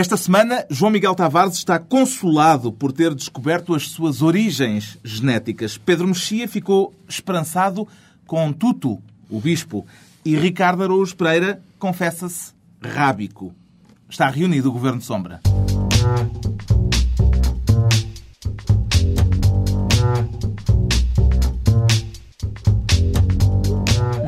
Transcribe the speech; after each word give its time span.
Esta 0.00 0.16
semana, 0.16 0.64
João 0.70 0.90
Miguel 0.90 1.14
Tavares 1.14 1.56
está 1.56 1.78
consolado 1.78 2.72
por 2.72 2.90
ter 2.90 3.14
descoberto 3.14 3.74
as 3.74 3.88
suas 3.88 4.22
origens 4.22 4.96
genéticas. 5.04 5.76
Pedro 5.76 6.08
Mexia 6.08 6.48
ficou 6.48 6.94
esperançado 7.06 7.86
com 8.26 8.50
Tuto, 8.50 8.98
o 9.28 9.38
bispo, 9.38 9.86
e 10.24 10.34
Ricardo 10.34 10.84
Araújo 10.84 11.14
Pereira 11.14 11.62
confessa-se 11.78 12.54
rábico. 12.82 13.54
Está 14.08 14.30
reunido 14.30 14.70
o 14.70 14.72
Governo 14.72 15.02
Sombra. 15.02 15.42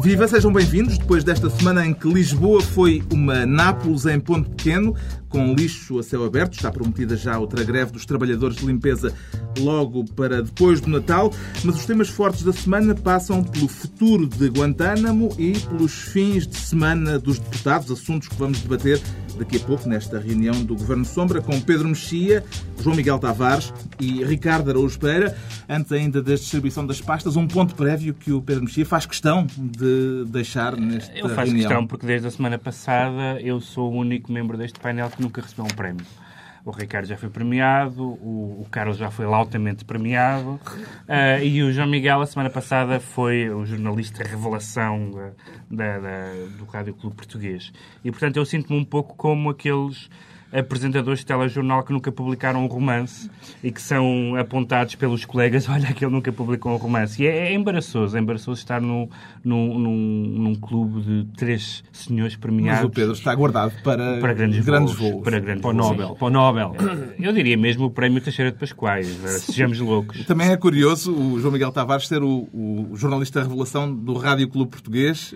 Viva, 0.02 0.26
sejam 0.26 0.52
bem-vindos. 0.52 0.98
Depois 0.98 1.22
desta 1.22 1.48
semana 1.48 1.86
em 1.86 1.94
que 1.94 2.12
Lisboa 2.12 2.60
foi 2.60 3.04
uma 3.12 3.46
Nápoles 3.46 4.04
em 4.04 4.18
ponto 4.18 4.50
pequeno, 4.50 4.96
com 5.32 5.54
lixo 5.54 5.98
a 5.98 6.02
céu 6.02 6.24
aberto, 6.24 6.52
está 6.52 6.70
prometida 6.70 7.16
já 7.16 7.38
outra 7.38 7.64
greve 7.64 7.90
dos 7.90 8.04
trabalhadores 8.04 8.58
de 8.58 8.66
limpeza 8.66 9.12
logo 9.58 10.04
para 10.14 10.42
depois 10.42 10.80
do 10.80 10.90
Natal, 10.90 11.32
mas 11.64 11.76
os 11.76 11.86
temas 11.86 12.08
fortes 12.08 12.42
da 12.42 12.52
semana 12.52 12.94
passam 12.94 13.42
pelo 13.42 13.66
futuro 13.66 14.26
de 14.28 14.48
Guantánamo 14.48 15.34
e 15.38 15.58
pelos 15.58 15.92
fins 15.92 16.46
de 16.46 16.56
semana 16.56 17.18
dos 17.18 17.38
deputados, 17.38 17.90
assuntos 17.90 18.28
que 18.28 18.36
vamos 18.36 18.60
debater 18.60 19.00
daqui 19.38 19.56
a 19.56 19.60
pouco 19.60 19.88
nesta 19.88 20.18
reunião 20.18 20.64
do 20.64 20.74
Governo 20.74 21.04
Sombra 21.04 21.40
com 21.40 21.60
Pedro 21.60 21.88
Mexia, 21.88 22.44
João 22.80 22.96
Miguel 22.96 23.18
Tavares 23.18 23.72
e 24.00 24.24
Ricardo 24.24 24.70
Araújo 24.70 24.98
Pereira. 24.98 25.36
Antes 25.68 25.92
ainda 25.92 26.22
da 26.22 26.34
distribuição 26.34 26.86
das 26.86 27.00
pastas, 27.00 27.36
um 27.36 27.46
ponto 27.46 27.74
prévio 27.74 28.14
que 28.14 28.32
o 28.32 28.42
Pedro 28.42 28.64
Mexia 28.64 28.84
faz 28.84 29.06
questão 29.06 29.46
de 29.56 30.24
deixar 30.28 30.76
nesta 30.76 31.16
eu 31.16 31.28
faço 31.28 31.46
reunião. 31.46 31.68
questão 31.68 31.86
porque 31.86 32.06
desde 32.06 32.26
a 32.26 32.30
semana 32.30 32.58
passada 32.58 33.40
eu 33.40 33.60
sou 33.60 33.92
o 33.92 33.96
único 33.96 34.32
membro 34.32 34.56
deste 34.56 34.78
painel 34.80 35.10
que 35.10 35.20
nunca 35.20 35.40
recebeu 35.40 35.64
um 35.64 35.74
prémio. 35.74 36.04
O 36.64 36.70
Ricardo 36.70 37.06
já 37.06 37.16
foi 37.16 37.28
premiado, 37.28 38.02
o, 38.02 38.62
o 38.62 38.66
Carlos 38.70 38.96
já 38.96 39.10
foi 39.10 39.26
lautamente 39.26 39.84
premiado 39.84 40.60
uh, 41.08 41.42
e 41.42 41.60
o 41.62 41.72
João 41.72 41.88
Miguel, 41.88 42.20
a 42.20 42.26
semana 42.26 42.50
passada, 42.50 43.00
foi 43.00 43.50
o 43.50 43.66
jornalista 43.66 44.22
revelação 44.22 45.10
da, 45.68 45.98
da, 45.98 46.32
do 46.56 46.64
Rádio 46.64 46.94
Clube 46.94 47.16
Português. 47.16 47.72
E, 48.04 48.10
portanto, 48.12 48.36
eu 48.36 48.44
sinto-me 48.44 48.78
um 48.78 48.84
pouco 48.84 49.16
como 49.16 49.50
aqueles 49.50 50.08
apresentadores 50.52 51.20
de 51.20 51.26
telejornal 51.26 51.82
que 51.82 51.92
nunca 51.92 52.12
publicaram 52.12 52.64
um 52.64 52.66
romance 52.66 53.30
e 53.64 53.72
que 53.72 53.80
são 53.80 54.36
apontados 54.36 54.94
pelos 54.94 55.24
colegas, 55.24 55.66
olha, 55.70 55.88
aquele 55.88 56.10
nunca 56.10 56.32
publicou 56.32 56.72
um 56.72 56.76
romance. 56.76 57.22
E 57.22 57.26
é, 57.26 57.48
é 57.48 57.54
embaraçoso, 57.54 58.16
é 58.16 58.20
embaraçoso 58.20 58.60
estar 58.60 58.80
no, 58.80 59.08
no, 59.42 59.78
num, 59.78 60.34
num 60.38 60.54
clube 60.54 61.00
de 61.00 61.24
três 61.36 61.82
senhores 61.92 62.36
premiados. 62.36 62.82
Mas 62.82 62.90
o 62.90 62.90
Pedro 62.90 63.12
está 63.12 63.34
guardado 63.34 63.72
para, 63.82 64.18
para 64.18 64.34
grandes, 64.34 64.64
grandes 64.64 64.94
voos, 64.94 65.10
voos. 65.12 65.24
Para, 65.24 65.40
grandes 65.40 65.62
para 65.62 65.70
o 65.70 65.74
voos. 65.74 65.90
Nobel. 65.90 66.16
Para 66.16 66.26
o 66.26 66.30
Nobel. 66.30 66.76
Eu 67.18 67.32
diria 67.32 67.56
mesmo 67.56 67.86
o 67.86 67.90
prémio 67.90 68.20
Teixeira 68.20 68.52
de 68.52 68.58
Pascoais, 68.58 69.06
sejamos 69.40 69.78
loucos. 69.78 70.24
Também 70.26 70.50
é 70.50 70.56
curioso 70.56 71.14
o 71.14 71.40
João 71.40 71.52
Miguel 71.52 71.72
Tavares 71.72 72.06
ser 72.06 72.22
o, 72.22 72.48
o 72.52 72.90
jornalista 72.94 73.42
revelação 73.42 73.92
do 73.92 74.14
Rádio 74.14 74.48
Clube 74.48 74.70
Português. 74.70 75.34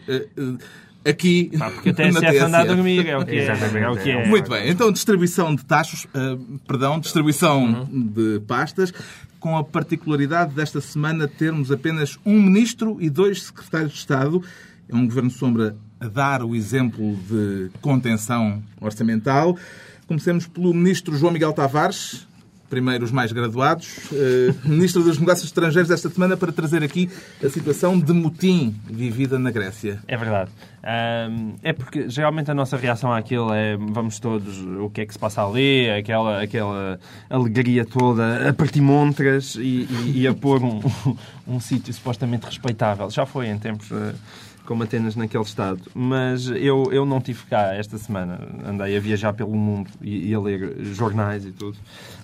Aqui, 1.09 1.51
Pá, 1.59 1.71
porque 1.71 1.91
a 1.91 1.95
TSF 1.95 2.39
anda 2.39 2.59
a 2.59 2.65
dormir, 2.65 3.07
é 3.07 3.17
o 3.17 3.25
que 3.25 3.33
é. 3.37 3.43
Exatamente. 3.45 3.85
É 3.85 3.89
o 3.91 3.97
que 3.97 4.11
é. 4.11 4.27
Muito 4.27 4.51
bem, 4.51 4.69
então 4.71 4.91
distribuição 4.91 5.55
de 5.55 5.65
taxos, 5.65 6.07
eh, 6.15 6.37
perdão, 6.67 6.99
distribuição 6.99 7.65
Uhum. 7.65 8.07
de 8.09 8.41
pastas, 8.47 8.93
com 9.39 9.57
a 9.57 9.63
particularidade 9.63 10.55
desta 10.55 10.81
semana 10.81 11.29
termos 11.29 11.71
apenas 11.71 12.19
um 12.27 12.41
ministro 12.43 12.97
e 13.01 13.09
dois 13.09 13.45
secretários 13.45 13.93
de 13.93 13.99
Estado. 13.99 14.43
É 14.89 14.95
um 14.95 15.05
governo 15.07 15.31
sombra 15.31 15.77
a 16.01 16.09
dar 16.09 16.43
o 16.43 16.55
exemplo 16.55 17.17
de 17.29 17.71
contenção 17.81 18.63
orçamental. 18.81 19.57
Comecemos 20.07 20.47
pelo 20.47 20.73
ministro 20.75 21.17
João 21.17 21.33
Miguel 21.33 21.53
Tavares, 21.53 22.26
primeiro 22.69 23.05
os 23.05 23.11
mais 23.13 23.31
graduados, 23.33 23.97
eh, 24.13 24.53
ministro 24.65 25.03
dos 25.03 25.19
Negócios 25.19 25.47
Estrangeiros 25.47 25.91
esta 25.91 26.09
semana 26.09 26.37
para 26.37 26.51
trazer 26.53 26.83
aqui 26.83 27.09
a 27.45 27.49
situação 27.49 27.99
de 27.99 28.13
motim 28.13 28.75
vivida 28.91 29.39
na 29.39 29.51
Grécia. 29.51 30.01
É 30.09 30.17
verdade. 30.17 30.51
Ahm, 30.83 31.55
é 31.63 31.73
porque 31.73 32.09
geralmente 32.09 32.51
a 32.51 32.55
nossa 32.55 32.77
reação 32.77 33.13
àquilo 33.13 33.53
é 33.53 33.77
vamos 33.77 34.21
todos, 34.21 34.59
o 34.81 34.89
que 34.91 35.01
é 35.01 35.07
que 35.07 35.13
se 35.13 35.19
passa 35.19 35.45
ali, 35.45 35.91
aquela, 35.91 36.43
aquela 36.43 36.99
alegria 37.29 37.85
toda 37.85 38.49
a 38.49 38.53
partir 38.53 38.81
montras 38.81 39.57
e, 39.57 39.87
e- 39.91 40.13
e 40.23 40.27
a 40.29 40.35
pôr 40.35 40.63
um, 40.63 40.81
um 41.47 41.59
sítio 41.61 41.93
supostamente 41.93 42.47
respeitável. 42.47 43.11
Já 43.11 43.27
foi 43.27 43.49
em 43.49 43.59
tempos 43.59 43.91
eh, 43.91 44.15
como 44.67 44.83
Atenas 44.83 45.17
naquele 45.17 45.45
estado. 45.45 45.81
Mas 45.95 46.49
eu, 46.49 46.91
eu 46.93 47.07
não 47.07 47.21
tive 47.21 47.45
cá 47.45 47.75
esta 47.75 47.97
semana. 47.97 48.39
Andei 48.67 48.97
a 48.97 49.01
viajar 49.01 49.33
pelo 49.33 49.55
mundo 49.55 49.91
e, 50.03 50.31
e 50.31 50.35
a 50.35 50.41
ler 50.41 50.77
jornais 50.93 51.47
e 51.47 51.53
tudo. 51.53 51.79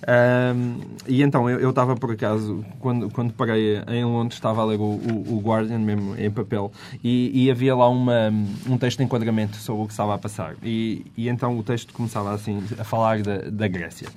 Ahm, 0.05 0.81
e 1.07 1.23
então 1.23 1.49
eu 1.49 1.69
estava 1.69 1.95
por 1.95 2.11
acaso, 2.11 2.63
quando, 2.79 3.09
quando 3.09 3.33
parei 3.33 3.81
em 3.87 4.03
Londres, 4.03 4.37
estava 4.37 4.61
a 4.61 4.65
ler 4.65 4.79
o, 4.79 4.83
o, 4.83 5.37
o 5.37 5.41
Guardian 5.41 5.79
mesmo 5.79 6.15
em 6.17 6.29
papel 6.29 6.71
e, 7.03 7.45
e 7.45 7.49
havia 7.49 7.75
lá 7.75 7.89
uma, 7.89 8.29
um 8.67 8.77
texto 8.77 8.97
de 8.97 9.05
enquadramento 9.05 9.55
sobre 9.57 9.83
o 9.83 9.85
que 9.85 9.93
estava 9.93 10.13
a 10.13 10.17
passar. 10.17 10.55
E, 10.61 11.05
e 11.17 11.29
então 11.29 11.57
o 11.57 11.63
texto 11.63 11.93
começava 11.93 12.33
assim 12.33 12.61
a 12.77 12.83
falar 12.83 13.21
da, 13.21 13.37
da 13.49 13.67
Grécia. 13.67 14.09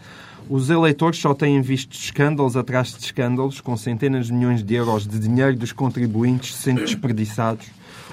Os 0.48 0.70
eleitores 0.70 1.18
só 1.18 1.34
têm 1.34 1.60
visto 1.60 1.92
escândalos 1.92 2.56
atrás 2.56 2.92
de 2.92 3.04
escândalos, 3.04 3.60
com 3.60 3.76
centenas 3.76 4.26
de 4.26 4.32
milhões 4.32 4.62
de 4.62 4.74
euros 4.74 5.04
de 5.04 5.18
dinheiro 5.18 5.56
dos 5.56 5.72
contribuintes 5.72 6.54
sendo 6.54 6.82
desperdiçados 6.82 7.66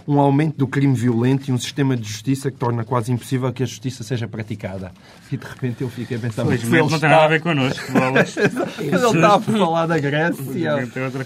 um 0.07 0.19
aumento 0.19 0.57
do 0.57 0.67
crime 0.67 0.93
violento 0.93 1.49
e 1.49 1.53
um 1.53 1.57
sistema 1.57 1.95
de 1.95 2.07
justiça 2.07 2.51
que 2.51 2.57
torna 2.57 2.83
quase 2.83 3.11
impossível 3.11 3.51
que 3.53 3.63
a 3.63 3.65
justiça 3.65 4.03
seja 4.03 4.27
praticada. 4.27 4.91
E 5.31 5.37
de 5.37 5.45
repente 5.45 5.81
eu 5.81 5.89
fiquei 5.89 6.17
a 6.17 6.19
pensar, 6.19 6.43
mas 6.45 6.61
ele 6.63 6.77
não 6.77 6.87
tem 6.99 7.09
nada 7.09 7.23
a 7.23 7.27
ver 7.27 7.41
connosco. 7.41 7.91
bolas. 7.91 8.35
ele 8.79 8.95
estava 8.95 9.35
a 9.35 9.39
falar 9.39 9.85
da 9.87 9.97
Grécia. 9.99 10.75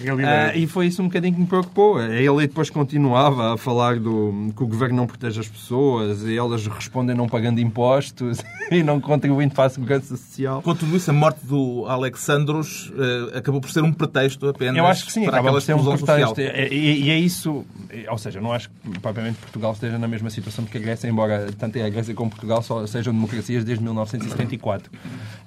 Realidade. 0.01 0.59
e 0.59 0.67
foi 0.67 0.87
isso 0.87 1.01
um 1.01 1.05
bocadinho 1.07 1.33
que 1.33 1.39
me 1.41 1.47
preocupou. 1.47 2.01
Ele 2.01 2.47
depois 2.47 2.69
continuava 2.69 3.53
a 3.53 3.57
falar 3.57 3.99
do, 3.99 4.51
que 4.55 4.63
o 4.63 4.67
governo 4.67 4.95
não 4.95 5.07
protege 5.07 5.39
as 5.39 5.47
pessoas 5.47 6.23
e 6.23 6.37
elas 6.37 6.65
respondem 6.67 7.15
não 7.15 7.27
pagando 7.27 7.59
impostos 7.59 8.39
e 8.71 8.83
não 8.83 8.99
contribuindo 9.01 9.53
para 9.53 9.65
a 9.65 9.69
segurança 9.69 10.15
social. 10.15 10.61
Com 10.61 10.75
tudo 10.75 10.95
isso, 10.95 11.09
a 11.09 11.13
morte 11.13 11.39
do 11.45 11.85
Alexandros 11.87 12.91
eh, 12.97 13.37
acabou 13.37 13.61
por 13.61 13.69
ser 13.69 13.83
um 13.83 13.91
pretexto 13.93 14.47
apenas 14.47 14.77
Eu 14.77 14.85
acho 14.85 15.05
que 15.05 15.11
sim, 15.11 15.21
para 15.21 15.31
acaba 15.39 15.49
aquela 15.49 15.59
por 15.59 15.65
ser 15.65 15.73
um 15.73 15.77
explosão 15.77 15.97
social. 15.99 16.33
pretexto. 16.33 16.73
E- 16.73 17.03
e 17.03 17.09
é 17.09 17.17
isso, 17.19 17.65
ou 18.09 18.17
seja, 18.17 18.39
não 18.41 18.51
acho 18.51 18.66
que 18.83 18.99
propriamente 18.99 19.37
Portugal 19.37 19.73
esteja 19.73 19.97
na 19.97 20.07
mesma 20.07 20.29
situação 20.29 20.65
que 20.65 20.77
a 20.77 20.81
Grécia, 20.81 21.07
embora 21.07 21.51
tanto 21.57 21.79
a 21.79 21.89
Grécia 21.89 22.13
como 22.13 22.29
Portugal 22.29 22.61
só 22.61 22.85
sejam 22.87 23.13
democracias 23.13 23.63
desde 23.63 23.83
1974. 23.83 24.91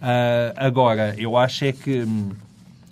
Ah, 0.00 0.52
agora, 0.56 1.14
eu 1.18 1.36
acho 1.36 1.64
é 1.64 1.72
que, 1.72 2.02
hum, 2.02 2.30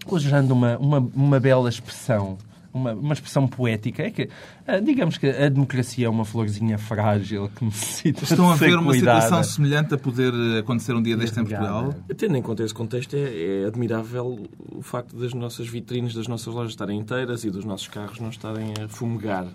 usando 0.06 0.52
uma, 0.52 0.76
uma, 0.78 0.98
uma 1.14 1.40
bela 1.40 1.68
expressão, 1.68 2.38
uma, 2.72 2.92
uma 2.92 3.12
expressão 3.12 3.46
poética, 3.46 4.02
é 4.02 4.10
que, 4.10 4.28
ah, 4.66 4.78
digamos 4.78 5.18
que 5.18 5.28
a 5.28 5.48
democracia 5.48 6.06
é 6.06 6.08
uma 6.08 6.24
florzinha 6.24 6.78
frágil 6.78 7.50
que 7.54 7.64
necessita 7.64 8.24
Estão 8.24 8.50
a 8.50 8.54
de 8.54 8.58
ser 8.58 8.66
ver 8.70 8.78
uma 8.78 8.92
cuidada. 8.92 9.20
situação 9.20 9.42
semelhante 9.42 9.94
a 9.94 9.98
poder 9.98 10.32
acontecer 10.58 10.94
um 10.94 11.02
dia 11.02 11.16
deste 11.16 11.38
em 11.40 11.44
Portugal? 11.44 11.94
Tendo 12.16 12.36
em 12.36 12.42
conta 12.42 12.62
esse 12.62 12.74
contexto, 12.74 13.14
é, 13.16 13.62
é 13.62 13.66
admirável 13.66 14.46
o 14.72 14.82
facto 14.82 15.16
das 15.16 15.34
nossas 15.34 15.66
vitrines 15.66 16.14
das 16.14 16.28
nossas 16.28 16.52
lojas 16.52 16.72
estarem 16.72 16.98
inteiras 16.98 17.44
e 17.44 17.50
dos 17.50 17.64
nossos 17.64 17.88
carros 17.88 18.20
não 18.20 18.30
estarem 18.30 18.72
a 18.82 18.88
fumegar. 18.88 19.46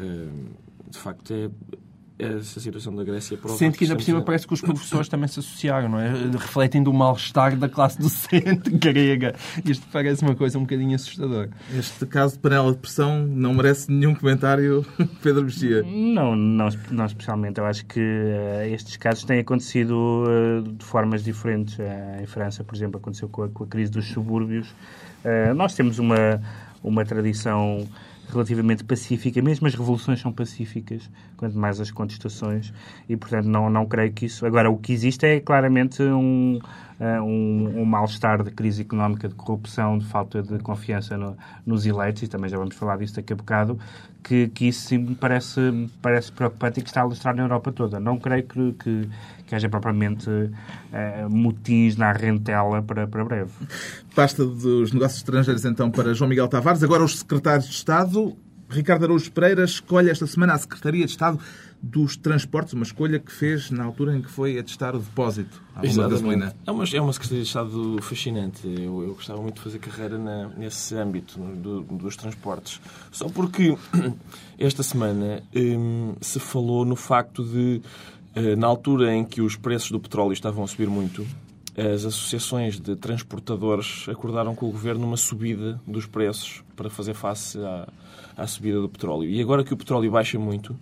Eh, 0.00 0.28
De 0.90 0.98
facto, 0.98 1.32
é, 1.32 1.48
essa 2.20 2.60
situação 2.60 2.94
da 2.94 3.02
Grécia 3.02 3.36
prova 3.36 3.56
Sente 3.56 3.78
que 3.78 3.84
ainda 3.84 3.96
por 3.96 4.02
cima 4.02 4.20
parece 4.22 4.46
que 4.46 4.52
os 4.52 4.60
professores 4.60 5.08
também 5.08 5.26
se 5.26 5.40
associaram, 5.40 5.88
não 5.88 5.98
é? 5.98 6.10
Refletindo 6.38 6.90
o 6.90 6.94
mal-estar 6.94 7.56
da 7.56 7.68
classe 7.68 7.98
docente 7.98 8.70
grega. 8.76 9.34
Isto 9.64 9.86
parece 9.90 10.22
uma 10.22 10.34
coisa 10.34 10.58
um 10.58 10.62
bocadinho 10.62 10.94
assustadora. 10.94 11.48
Este 11.76 12.04
caso 12.06 12.34
de 12.34 12.40
panela 12.40 12.72
de 12.72 12.78
pressão 12.78 13.26
não 13.26 13.54
merece 13.54 13.90
nenhum 13.90 14.14
comentário, 14.14 14.84
Pedro 15.22 15.44
Mexia. 15.44 15.82
Não, 15.82 16.36
não, 16.36 16.68
não 16.90 17.06
especialmente. 17.06 17.58
Eu 17.58 17.64
acho 17.64 17.86
que 17.86 18.00
eh, 18.00 18.70
estes 18.72 18.96
casos 18.96 19.24
têm 19.24 19.40
acontecido 19.40 20.24
eh, 20.28 20.70
de 20.76 20.84
formas 20.84 21.24
diferentes. 21.24 21.78
Eh, 21.78 22.20
em 22.22 22.26
França, 22.26 22.62
por 22.62 22.74
exemplo, 22.74 22.98
aconteceu 22.98 23.28
com 23.28 23.44
a, 23.44 23.48
com 23.48 23.64
a 23.64 23.66
crise 23.66 23.90
dos 23.90 24.06
subúrbios. 24.06 24.74
Nós 25.54 25.74
temos 25.74 25.98
uma, 25.98 26.40
uma 26.82 27.04
tradição 27.04 27.86
relativamente 28.30 28.84
pacífica, 28.84 29.40
mesmo 29.42 29.66
as 29.66 29.74
revoluções 29.74 30.20
são 30.20 30.32
pacíficas, 30.32 31.10
quanto 31.36 31.58
mais 31.58 31.80
as 31.80 31.90
contestações, 31.90 32.72
e 33.08 33.16
portanto 33.16 33.46
não, 33.46 33.68
não 33.68 33.86
creio 33.86 34.12
que 34.12 34.26
isso. 34.26 34.46
Agora, 34.46 34.70
o 34.70 34.76
que 34.78 34.92
existe 34.92 35.26
é 35.26 35.40
claramente 35.40 36.02
um, 36.02 36.58
eh, 36.98 37.20
um, 37.20 37.80
um 37.80 37.84
mal-estar 37.84 38.42
de 38.42 38.50
crise 38.50 38.82
económica, 38.82 39.28
de 39.28 39.34
corrupção, 39.34 39.98
de 39.98 40.06
falta 40.06 40.42
de 40.42 40.58
confiança 40.60 41.16
no- 41.16 41.36
nos 41.66 41.84
eleitos, 41.86 42.22
e 42.22 42.28
também 42.28 42.48
já 42.50 42.56
vamos 42.56 42.74
falar 42.76 42.96
disso 42.98 43.16
daqui 43.16 43.32
a 43.32 43.36
bocado, 43.36 43.78
que, 44.22 44.48
que 44.48 44.68
isso 44.68 44.88
sim 44.88 44.98
me 44.98 45.14
parece, 45.14 45.60
me 45.60 45.88
parece 46.02 46.30
preocupante 46.32 46.80
e 46.80 46.82
que 46.82 46.88
está 46.88 47.00
a 47.00 47.04
alastrar 47.04 47.34
na 47.34 47.42
Europa 47.42 47.72
toda. 47.72 48.00
Não 48.00 48.18
creio 48.18 48.44
que, 48.44 48.72
que, 48.72 49.08
que 49.46 49.54
haja 49.54 49.68
propriamente 49.68 50.28
eh, 50.92 51.26
motins 51.28 51.96
na 51.96 52.12
rentela 52.12 52.82
para, 52.82 53.06
para 53.06 53.24
breve. 53.24 53.50
Pasta 54.14 54.44
dos 54.44 54.92
negócios 54.92 55.18
estrangeiros, 55.18 55.64
então, 55.64 55.90
para 55.90 56.14
João 56.14 56.28
Miguel 56.28 56.48
Tavares. 56.48 56.82
Agora, 56.82 57.04
os 57.04 57.18
secretários 57.18 57.66
de 57.66 57.74
Estado 57.74 58.36
Ricardo 58.70 59.04
Araújo 59.04 59.30
Pereira 59.32 59.64
escolhe 59.64 60.10
esta 60.10 60.26
semana 60.26 60.54
a 60.54 60.58
Secretaria 60.58 61.04
de 61.04 61.10
Estado 61.10 61.38
dos 61.82 62.16
Transportes, 62.16 62.74
uma 62.74 62.82
escolha 62.82 63.18
que 63.18 63.32
fez 63.32 63.70
na 63.70 63.84
altura 63.84 64.16
em 64.16 64.20
que 64.20 64.30
foi 64.30 64.58
atestar 64.58 64.94
o 64.94 64.98
depósito 64.98 65.62
à 65.74 65.80
bomba 65.80 66.04
de 66.04 66.10
gasolina. 66.10 66.54
É 66.66 66.70
uma, 66.70 66.84
é 66.84 67.00
uma 67.00 67.12
Secretaria 67.12 67.42
de 67.42 67.48
Estado 67.48 67.98
fascinante. 68.02 68.66
Eu, 68.66 69.02
eu 69.02 69.14
gostava 69.14 69.40
muito 69.40 69.56
de 69.56 69.62
fazer 69.62 69.78
carreira 69.78 70.18
na, 70.18 70.48
nesse 70.48 70.94
âmbito 70.94 71.38
do, 71.38 71.80
dos 71.82 72.16
transportes. 72.16 72.80
Só 73.10 73.28
porque 73.28 73.76
esta 74.58 74.82
semana 74.82 75.42
hum, 75.54 76.14
se 76.20 76.38
falou 76.38 76.84
no 76.84 76.96
facto 76.96 77.42
de, 77.42 77.80
eh, 78.34 78.56
na 78.56 78.66
altura 78.66 79.14
em 79.14 79.24
que 79.24 79.40
os 79.40 79.56
preços 79.56 79.90
do 79.90 79.98
petróleo 79.98 80.32
estavam 80.32 80.62
a 80.62 80.66
subir 80.66 80.88
muito, 80.88 81.26
as 81.76 82.04
associações 82.04 82.78
de 82.78 82.94
transportadores 82.96 84.06
acordaram 84.08 84.54
com 84.54 84.66
o 84.66 84.70
governo 84.70 85.06
uma 85.06 85.16
subida 85.16 85.80
dos 85.86 86.04
preços 86.04 86.62
para 86.76 86.90
fazer 86.90 87.14
face 87.14 87.58
à, 87.58 87.88
à 88.36 88.46
subida 88.46 88.80
do 88.80 88.88
petróleo. 88.88 89.30
E 89.30 89.40
agora 89.40 89.64
que 89.64 89.72
o 89.72 89.76
petróleo 89.76 90.10
baixa 90.10 90.38
muito, 90.38 90.76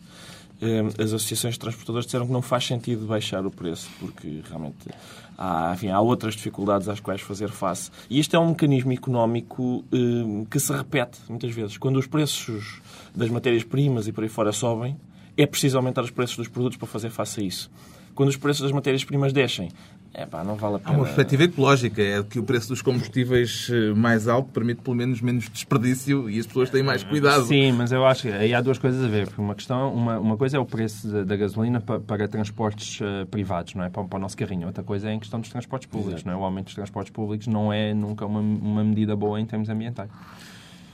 as 0.98 1.12
associações 1.12 1.54
de 1.54 1.60
transportadores 1.60 2.06
disseram 2.06 2.26
que 2.26 2.32
não 2.32 2.42
faz 2.42 2.66
sentido 2.66 3.06
baixar 3.06 3.46
o 3.46 3.50
preço, 3.50 3.88
porque 4.00 4.42
realmente 4.48 4.88
há, 5.36 5.72
enfim, 5.74 5.88
há 5.88 6.00
outras 6.00 6.34
dificuldades 6.34 6.88
às 6.88 6.98
quais 6.98 7.20
fazer 7.20 7.48
face. 7.48 7.90
E 8.10 8.18
isto 8.18 8.34
é 8.34 8.38
um 8.38 8.48
mecanismo 8.48 8.92
económico 8.92 9.84
eh, 9.92 10.46
que 10.50 10.58
se 10.58 10.72
repete 10.72 11.20
muitas 11.28 11.54
vezes. 11.54 11.78
Quando 11.78 11.96
os 11.96 12.06
preços 12.06 12.80
das 13.14 13.30
matérias-primas 13.30 14.08
e 14.08 14.12
por 14.12 14.24
aí 14.24 14.28
fora 14.28 14.52
sobem, 14.52 14.96
é 15.36 15.46
preciso 15.46 15.76
aumentar 15.76 16.02
os 16.02 16.10
preços 16.10 16.36
dos 16.36 16.48
produtos 16.48 16.76
para 16.76 16.88
fazer 16.88 17.10
face 17.10 17.40
a 17.40 17.44
isso. 17.44 17.70
Quando 18.18 18.30
os 18.30 18.36
preços 18.36 18.62
das 18.62 18.72
matérias-primas 18.72 19.32
descem, 19.32 19.70
é 20.18 20.26
pá, 20.26 20.42
não 20.42 20.56
vale 20.56 20.76
a 20.76 20.78
pena. 20.80 20.90
Há 20.90 20.96
uma 20.96 21.04
perspectiva 21.04 21.44
ecológica, 21.44 22.02
é 22.02 22.22
que 22.24 22.40
o 22.40 22.42
preço 22.42 22.68
dos 22.68 22.82
combustíveis 22.82 23.70
eh, 23.72 23.94
mais 23.94 24.26
alto 24.26 24.50
permite 24.50 24.82
pelo 24.82 24.96
menos 24.96 25.20
menos 25.20 25.48
desperdício 25.48 26.28
e 26.28 26.40
as 26.40 26.46
pessoas 26.46 26.70
têm 26.70 26.82
mais 26.82 27.04
cuidado. 27.04 27.44
Sim, 27.44 27.70
mas 27.70 27.92
eu 27.92 28.04
acho 28.04 28.22
que 28.22 28.28
aí 28.32 28.52
há 28.52 28.60
duas 28.60 28.78
coisas 28.78 29.04
a 29.04 29.06
ver. 29.06 29.28
Porque 29.28 29.40
uma, 29.40 29.54
questão, 29.54 29.94
uma, 29.94 30.18
uma 30.18 30.36
coisa 30.36 30.56
é 30.56 30.60
o 30.60 30.66
preço 30.66 31.06
da, 31.06 31.22
da 31.22 31.36
gasolina 31.36 31.80
para, 31.80 32.00
para 32.00 32.26
transportes 32.26 33.00
uh, 33.00 33.26
privados, 33.30 33.74
não 33.74 33.84
é? 33.84 33.90
Para, 33.90 34.02
para, 34.02 34.16
o 34.16 34.20
nosso 34.20 34.36
carrinho. 34.36 34.66
Outra 34.66 34.82
coisa 34.82 35.08
é 35.08 35.12
em 35.12 35.20
questão 35.20 35.38
dos 35.38 35.50
transportes 35.50 35.88
públicos, 35.88 36.24
não 36.24 36.32
é? 36.32 36.36
O 36.36 36.42
aumento 36.42 36.66
dos 36.66 36.74
transportes 36.74 37.12
públicos 37.12 37.46
não 37.46 37.72
é 37.72 37.94
nunca 37.94 38.26
uma, 38.26 38.40
uma 38.40 38.82
medida 38.82 39.14
boa 39.14 39.40
em 39.40 39.46
termos 39.46 39.68
ambientais. 39.68 40.10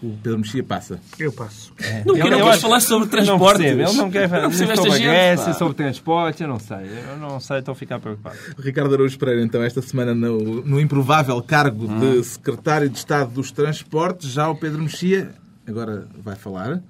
O 0.05 0.19
Pedro 0.23 0.39
Mexia 0.39 0.63
passa. 0.63 1.01
Eu 1.19 1.33
passo. 1.33 1.73
É. 1.81 2.03
Não, 2.05 2.15
quero 2.15 2.61
falar 2.61 2.81
sobre 2.81 3.09
transporte. 3.09 3.65
Ele 3.65 3.83
não 3.83 4.11
quer 4.11 4.29
falar 4.29 4.53
sobre 4.53 4.73
a 4.73 4.99
Grécia, 4.99 5.55
sobre 5.55 5.75
transporte, 5.75 6.43
eu 6.43 6.49
não 6.49 6.59
sei. 6.59 6.87
Eu 7.11 7.17
não 7.19 7.41
sei, 7.41 7.61
estou 7.61 7.73
a 7.73 7.75
ficar 7.75 7.99
preocupado. 7.99 8.37
Ricardo 8.59 8.95
Araújo 8.95 9.19
Pereira, 9.19 9.43
então, 9.43 9.63
esta 9.63 9.81
semana 9.81 10.15
no, 10.15 10.63
no 10.63 10.79
improvável 10.79 11.41
cargo 11.43 11.87
hum. 11.87 12.01
de 12.01 12.25
Secretário 12.25 12.91
de 12.91 12.99
Estado 12.99 13.31
dos 13.31 13.51
Transportes, 13.51 14.31
já 14.31 14.47
o 14.49 14.55
Pedro 14.55 14.83
Mexia 14.83 15.31
agora 15.67 16.07
vai 16.23 16.37
falar 16.37 16.83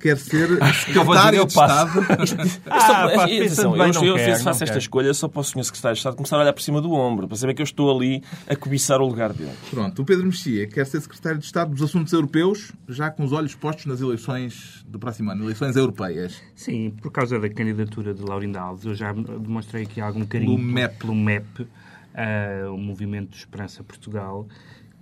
quer 0.00 0.16
ser 0.16 0.48
secretário 0.74 1.44
de 1.44 1.52
Estado. 1.52 2.00
ah, 2.70 3.26
eu, 3.28 4.04
eu, 4.04 4.16
eu 4.16 4.38
faço 4.38 4.64
esta 4.64 4.78
escolha 4.78 5.12
só 5.12 5.28
para 5.28 5.40
o 5.40 5.44
senhor 5.44 5.62
secretário 5.64 5.94
de 5.94 5.98
Estado 6.00 6.16
começar 6.16 6.36
a 6.36 6.40
olhar 6.40 6.52
por 6.52 6.62
cima 6.62 6.80
do 6.80 6.92
ombro, 6.92 7.28
para 7.28 7.36
saber 7.36 7.54
que 7.54 7.62
eu 7.62 7.64
estou 7.64 7.94
ali 7.94 8.22
a 8.48 8.56
cobiçar 8.56 9.00
o 9.00 9.06
lugar 9.06 9.32
dele. 9.32 9.52
Pronto, 9.70 10.02
o 10.02 10.04
Pedro 10.04 10.24
Mexia 10.26 10.66
quer 10.66 10.86
ser 10.86 11.00
secretário 11.00 11.38
de 11.38 11.44
Estado 11.44 11.70
dos 11.70 11.82
Assuntos 11.82 12.12
Europeus, 12.12 12.72
já 12.88 13.10
com 13.10 13.22
os 13.22 13.32
olhos 13.32 13.54
postos 13.54 13.86
nas 13.86 14.00
eleições 14.00 14.84
do 14.88 14.98
próximo 14.98 15.30
ano, 15.30 15.44
eleições 15.44 15.76
europeias. 15.76 16.42
Sim, 16.54 16.94
por 17.02 17.12
causa 17.12 17.38
da 17.38 17.48
candidatura 17.48 18.14
de 18.14 18.22
Laurinda 18.22 18.60
Alves, 18.60 18.86
eu 18.86 18.94
já 18.94 19.12
demonstrei 19.12 19.84
aqui 19.84 20.00
algum 20.00 20.24
carinho 20.24 20.56
pelo 20.56 20.72
MEP, 20.72 20.96
pelo 20.98 21.14
MEP 21.14 21.62
uh, 21.62 22.74
o 22.74 22.78
Movimento 22.78 23.30
de 23.30 23.36
Esperança 23.36 23.84
Portugal, 23.84 24.48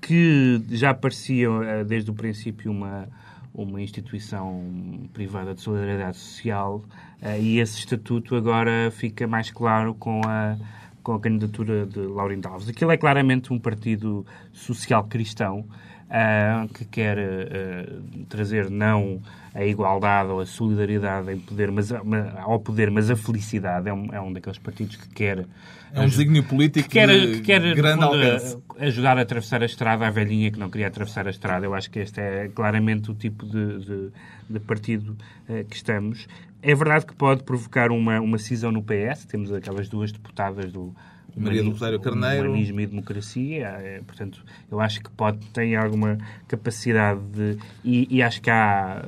que 0.01 0.61
já 0.71 0.93
parecia 0.93 1.51
uh, 1.51 1.85
desde 1.87 2.11
o 2.11 2.15
princípio 2.15 2.71
uma 2.71 3.09
uma 3.55 3.81
instituição 3.81 5.09
privada 5.13 5.55
de 5.55 5.61
solidariedade 5.61 6.17
social 6.17 6.85
uh, 7.23 7.41
e 7.41 7.59
esse 7.59 7.79
estatuto 7.79 8.37
agora 8.37 8.91
fica 8.91 9.27
mais 9.27 9.51
claro 9.51 9.95
com 9.95 10.21
a, 10.27 10.57
com 11.03 11.15
a 11.15 11.21
candidatura 11.21 11.87
de 11.87 12.01
Laurindo 12.01 12.49
Alves. 12.49 12.69
Aquilo 12.69 12.91
é 12.91 12.97
claramente 12.97 13.53
um 13.53 13.59
partido 13.59 14.25
social 14.53 15.05
cristão 15.05 15.65
uh, 16.09 16.69
que 16.73 16.85
quer 16.85 17.19
uh, 17.19 18.03
trazer 18.29 18.71
não 18.71 19.21
a 19.55 19.65
igualdade 19.65 20.31
ou 20.31 20.41
a 20.41 20.47
solidariedade 20.47 21.33
em 21.33 21.39
poder, 21.39 21.71
mas, 21.71 21.91
ao 21.93 22.61
poder, 22.61 22.91
mas 22.91 23.11
a 23.11 23.17
felicidade. 23.17 23.89
É 23.89 23.93
um, 23.93 24.13
é 24.13 24.21
um 24.21 24.33
daqueles 24.33 24.59
partidos 24.59 24.97
que 24.97 25.09
quer. 25.09 25.47
É 25.93 26.01
um 26.01 26.07
desígnio 26.07 26.45
político 26.45 26.89
que 26.89 26.93
quer, 26.93 27.09
que 27.09 27.41
quer 27.41 27.75
grande 27.75 28.05
fundo, 28.05 28.15
alcance. 28.15 28.59
ajudar 28.79 29.19
a 29.19 29.23
atravessar 29.23 29.63
a 29.63 29.67
estrada 29.67 30.07
à 30.07 30.11
velhinha 30.11 30.51
que 30.51 30.59
não 30.59 30.69
queria 30.69 30.87
atravessar 30.87 31.27
a 31.27 31.31
estrada. 31.31 31.65
Eu 31.65 31.75
acho 31.75 31.91
que 31.91 31.99
este 31.99 32.21
é 32.21 32.49
claramente 32.49 33.11
o 33.11 33.15
tipo 33.15 33.47
de, 33.47 33.79
de, 33.79 34.11
de 34.51 34.61
partido 34.61 35.17
uh, 35.49 35.65
que 35.65 35.77
estamos. 35.77 36.27
É 36.63 36.75
verdade 36.75 37.07
que 37.07 37.15
pode 37.15 37.43
provocar 37.43 37.91
uma, 37.91 38.21
uma 38.21 38.39
cisão 38.39 38.71
no 38.71 38.83
PS. 38.83 39.25
Temos 39.25 39.53
aquelas 39.53 39.89
duas 39.89 40.13
deputadas 40.13 40.71
do, 40.73 40.95
Maria 41.39 41.63
do 41.63 41.71
Rosário 41.71 42.01
Carneiro. 42.01 42.51
Humanismo 42.51 42.81
e 42.81 42.87
democracia. 42.87 43.67
É, 43.67 44.01
portanto, 44.07 44.45
eu 44.71 44.81
acho 44.81 45.03
que 45.03 45.11
pode 45.11 45.39
ter 45.51 45.75
alguma 45.77 46.19
capacidade 46.47 47.21
de. 47.33 47.59
E, 47.85 48.17
e 48.17 48.23
acho 48.23 48.41
que 48.43 48.51
há, 48.51 49.05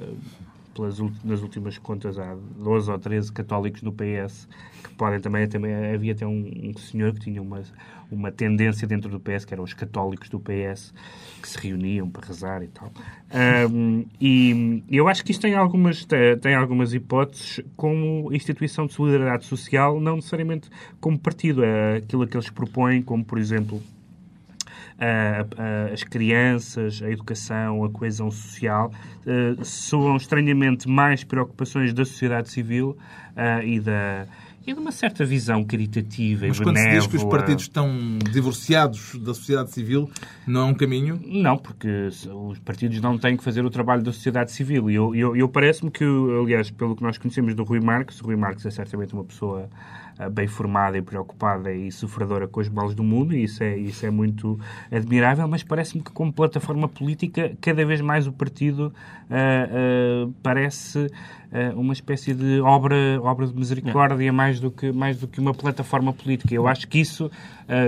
pelas, 0.74 0.98
nas 1.24 1.42
últimas 1.42 1.78
contas, 1.78 2.18
há 2.18 2.36
12 2.58 2.90
ou 2.90 2.98
13 2.98 3.32
católicos 3.32 3.82
no 3.82 3.92
PS 3.92 4.48
que 4.82 4.90
podem 4.94 5.20
também. 5.20 5.46
também 5.48 5.74
havia 5.94 6.12
até 6.12 6.26
um, 6.26 6.50
um 6.64 6.78
senhor 6.78 7.12
que 7.12 7.20
tinha 7.20 7.40
uma, 7.40 7.62
uma 8.10 8.30
tendência 8.32 8.86
dentro 8.86 9.10
do 9.10 9.20
PS, 9.20 9.44
que 9.44 9.54
eram 9.54 9.64
os 9.64 9.74
católicos 9.74 10.28
do 10.28 10.40
PS, 10.40 10.92
que 11.40 11.48
se 11.48 11.58
reuniam 11.58 12.08
para 12.08 12.26
rezar 12.26 12.62
e 12.62 12.68
tal. 12.68 12.92
Um, 13.70 14.04
e 14.20 14.82
eu 14.88 15.08
acho 15.08 15.24
que 15.24 15.32
isto 15.32 15.40
tem 15.40 15.54
algumas, 15.54 16.06
tem 16.40 16.54
algumas 16.54 16.92
hipóteses 16.94 17.60
como 17.76 18.32
instituição 18.32 18.86
de 18.86 18.92
solidariedade 18.92 19.44
social, 19.44 20.00
não 20.00 20.16
necessariamente 20.16 20.70
como 21.00 21.18
partido. 21.18 21.64
É 21.64 21.96
aquilo 21.96 22.26
que 22.26 22.36
eles 22.36 22.50
propõem, 22.50 23.02
como, 23.02 23.24
por 23.24 23.38
exemplo, 23.38 23.80
as 25.92 26.04
crianças, 26.04 27.02
a 27.02 27.10
educação, 27.10 27.82
a 27.84 27.90
coesão 27.90 28.30
social, 28.30 28.92
uh, 29.26 29.64
soam 29.64 30.16
estranhamente 30.16 30.88
mais 30.88 31.24
preocupações 31.24 31.94
da 31.94 32.04
sociedade 32.04 32.50
civil 32.50 32.98
uh, 33.36 33.64
e 33.64 33.80
da 33.80 34.26
e 34.66 34.74
de 34.74 34.78
uma 34.78 34.92
certa 34.92 35.24
visão 35.24 35.64
caritativa 35.64 36.46
Mas 36.46 36.58
e 36.58 36.62
quando 36.62 36.76
se 36.76 36.90
diz 36.90 37.06
que 37.06 37.16
os 37.16 37.24
partidos 37.24 37.64
estão 37.64 37.90
divorciados 38.30 39.16
da 39.16 39.32
sociedade 39.32 39.70
civil, 39.70 40.10
não 40.46 40.60
é 40.60 40.64
um 40.64 40.74
caminho? 40.74 41.20
Não, 41.24 41.56
porque 41.56 42.08
os 42.08 42.58
partidos 42.58 43.00
não 43.00 43.16
têm 43.18 43.36
que 43.36 43.44
fazer 43.44 43.64
o 43.64 43.70
trabalho 43.70 44.02
da 44.02 44.12
sociedade 44.12 44.52
civil. 44.52 44.90
E 44.90 44.94
eu, 44.94 45.14
eu, 45.14 45.36
eu 45.36 45.48
parece-me 45.48 45.90
que, 45.90 46.04
aliás, 46.04 46.70
pelo 46.70 46.94
que 46.94 47.02
nós 47.02 47.16
conhecemos 47.16 47.54
do 47.54 47.64
Rui 47.64 47.80
Marques, 47.80 48.20
o 48.20 48.26
Rui 48.26 48.36
Marques 48.36 48.66
é 48.66 48.70
certamente 48.70 49.14
uma 49.14 49.24
pessoa 49.24 49.68
eh, 50.20 50.28
bem 50.28 50.46
formada 50.46 50.98
e 50.98 51.02
preocupada 51.02 51.72
e 51.72 51.90
sofredora 51.90 52.46
com 52.46 52.60
os 52.60 52.68
males 52.68 52.94
do 52.94 53.02
mundo, 53.02 53.34
e 53.34 53.44
isso 53.44 53.62
é, 53.62 53.78
isso 53.78 54.04
é 54.04 54.10
muito 54.10 54.60
admirável, 54.92 55.48
mas 55.48 55.62
parece-me 55.62 56.04
que 56.04 56.10
como 56.12 56.30
plataforma 56.30 56.86
política, 56.86 57.56
cada 57.58 57.86
vez 57.86 58.02
mais 58.02 58.26
o 58.26 58.32
partido 58.32 58.92
uh, 59.30 60.26
uh, 60.26 60.34
parece 60.42 61.06
uma 61.74 61.92
espécie 61.92 62.32
de 62.32 62.60
obra, 62.60 63.20
obra 63.22 63.46
de 63.46 63.54
misericórdia 63.54 64.32
mais 64.32 64.60
do, 64.60 64.70
que, 64.70 64.92
mais 64.92 65.18
do 65.18 65.26
que 65.26 65.40
uma 65.40 65.52
plataforma 65.52 66.12
política. 66.12 66.54
Eu 66.54 66.68
acho 66.68 66.86
que 66.86 67.00
isso, 67.00 67.30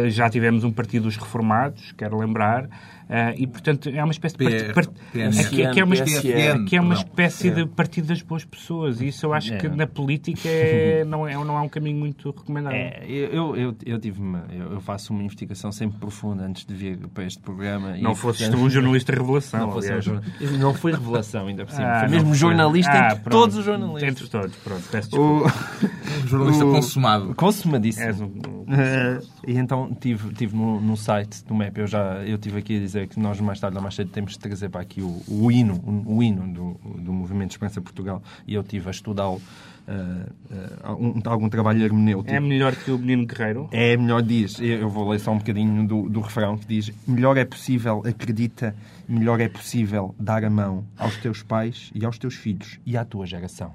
já 0.08 0.28
tivemos 0.28 0.64
um 0.64 0.72
partido 0.72 1.04
dos 1.04 1.16
reformados, 1.16 1.92
quero 1.96 2.18
lembrar, 2.18 2.68
Uh, 3.12 3.34
e, 3.36 3.46
portanto, 3.46 3.90
é 3.90 4.02
uma 4.02 4.10
espécie 4.10 4.38
de 4.38 4.72
partido. 4.72 4.94
Que, 5.12 5.20
é 5.20 5.84
uma, 5.84 6.64
que 6.64 6.76
é 6.76 6.80
uma 6.80 6.94
espécie 6.94 7.50
de 7.50 7.66
partido 7.66 8.06
das 8.06 8.22
boas 8.22 8.42
pessoas. 8.42 9.02
E 9.02 9.08
isso 9.08 9.26
eu 9.26 9.34
acho 9.34 9.54
que 9.58 9.68
na 9.68 9.86
política 9.86 10.48
é, 10.48 11.04
não, 11.06 11.28
é, 11.28 11.34
não 11.34 11.58
é 11.58 11.60
um 11.60 11.68
caminho 11.68 11.98
muito 11.98 12.30
recomendável. 12.30 12.78
É, 12.78 13.04
eu, 13.06 13.54
eu, 13.54 13.76
eu, 13.84 13.98
tive 13.98 14.18
uma, 14.18 14.46
eu 14.50 14.80
faço 14.80 15.12
uma 15.12 15.22
investigação 15.22 15.70
sempre 15.70 15.98
profunda 15.98 16.44
antes 16.44 16.64
de 16.64 16.74
vir 16.74 16.96
para 17.08 17.24
este 17.24 17.38
programa. 17.38 17.98
Não 17.98 18.14
fosses 18.14 18.48
tu 18.48 18.56
um 18.56 18.70
jornalista 18.70 19.12
revelação. 19.12 19.60
Não, 19.68 19.76
um 19.76 19.82
jornalista. 20.00 20.58
não 20.58 20.74
foi 20.74 20.92
revelação, 20.92 21.46
ainda 21.48 21.66
por 21.66 21.72
cima. 21.72 21.86
Ah, 21.86 22.00
foi 22.00 22.08
mesmo 22.08 22.34
jornalista 22.34 22.92
ah, 22.92 23.12
entre 23.12 23.30
todos 23.30 23.56
os 23.56 23.64
jornalistas. 23.64 24.08
Entre 24.08 24.28
todos, 24.28 24.56
pronto. 24.56 24.88
Peço 24.90 25.10
desculpa. 25.10 25.52
O... 25.52 26.26
jornalista 26.26 26.64
o... 26.64 26.72
consumado. 26.72 27.34
Consumadíssimo. 27.34 28.24
Um... 28.24 28.62
Uh, 28.62 29.20
e 29.46 29.58
então 29.58 29.94
tive, 30.00 30.32
tive 30.32 30.56
no, 30.56 30.80
no 30.80 30.96
site 30.96 31.44
do 31.44 31.54
MEP, 31.54 31.80
eu 31.80 31.86
já 31.86 32.22
eu 32.24 32.38
tive 32.38 32.58
aqui 32.58 32.76
a 32.76 32.80
dizer 32.80 33.01
que 33.06 33.18
nós 33.18 33.40
mais 33.40 33.60
tarde 33.60 33.76
ou 33.76 33.82
mais 33.82 33.94
cedo 33.94 34.10
temos 34.10 34.32
de 34.32 34.38
trazer 34.38 34.68
para 34.68 34.80
aqui 34.80 35.00
o, 35.00 35.22
o 35.28 35.50
hino, 35.50 35.74
o, 35.84 36.16
o, 36.16 36.22
hino 36.22 36.46
do, 36.52 37.00
do 37.00 37.12
Movimento 37.12 37.52
Esperança 37.52 37.80
Portugal 37.80 38.22
e 38.46 38.54
eu 38.54 38.62
tive 38.62 38.88
a 38.88 38.90
estudá-lo 38.90 39.40
uh, 39.88 40.90
uh, 40.90 40.94
um, 40.94 41.20
algum 41.24 41.48
trabalho 41.48 41.82
hermenêutico. 41.82 42.34
É 42.34 42.40
melhor 42.40 42.74
que 42.74 42.90
o 42.90 42.98
Menino 42.98 43.26
Guerreiro? 43.26 43.68
É 43.72 43.96
melhor, 43.96 44.22
diz. 44.22 44.60
Eu 44.60 44.88
vou 44.88 45.08
ler 45.10 45.20
só 45.20 45.32
um 45.32 45.38
bocadinho 45.38 45.86
do, 45.86 46.08
do 46.08 46.20
refrão 46.20 46.56
que 46.56 46.66
diz: 46.66 46.90
Melhor 47.06 47.36
é 47.36 47.44
possível, 47.44 48.02
acredita, 48.06 48.74
melhor 49.08 49.40
é 49.40 49.48
possível 49.48 50.14
dar 50.18 50.44
a 50.44 50.50
mão 50.50 50.84
aos 50.96 51.16
teus 51.16 51.42
pais 51.42 51.90
e 51.94 52.04
aos 52.04 52.18
teus 52.18 52.34
filhos 52.34 52.78
e 52.86 52.96
à 52.96 53.04
tua 53.04 53.26
geração. 53.26 53.72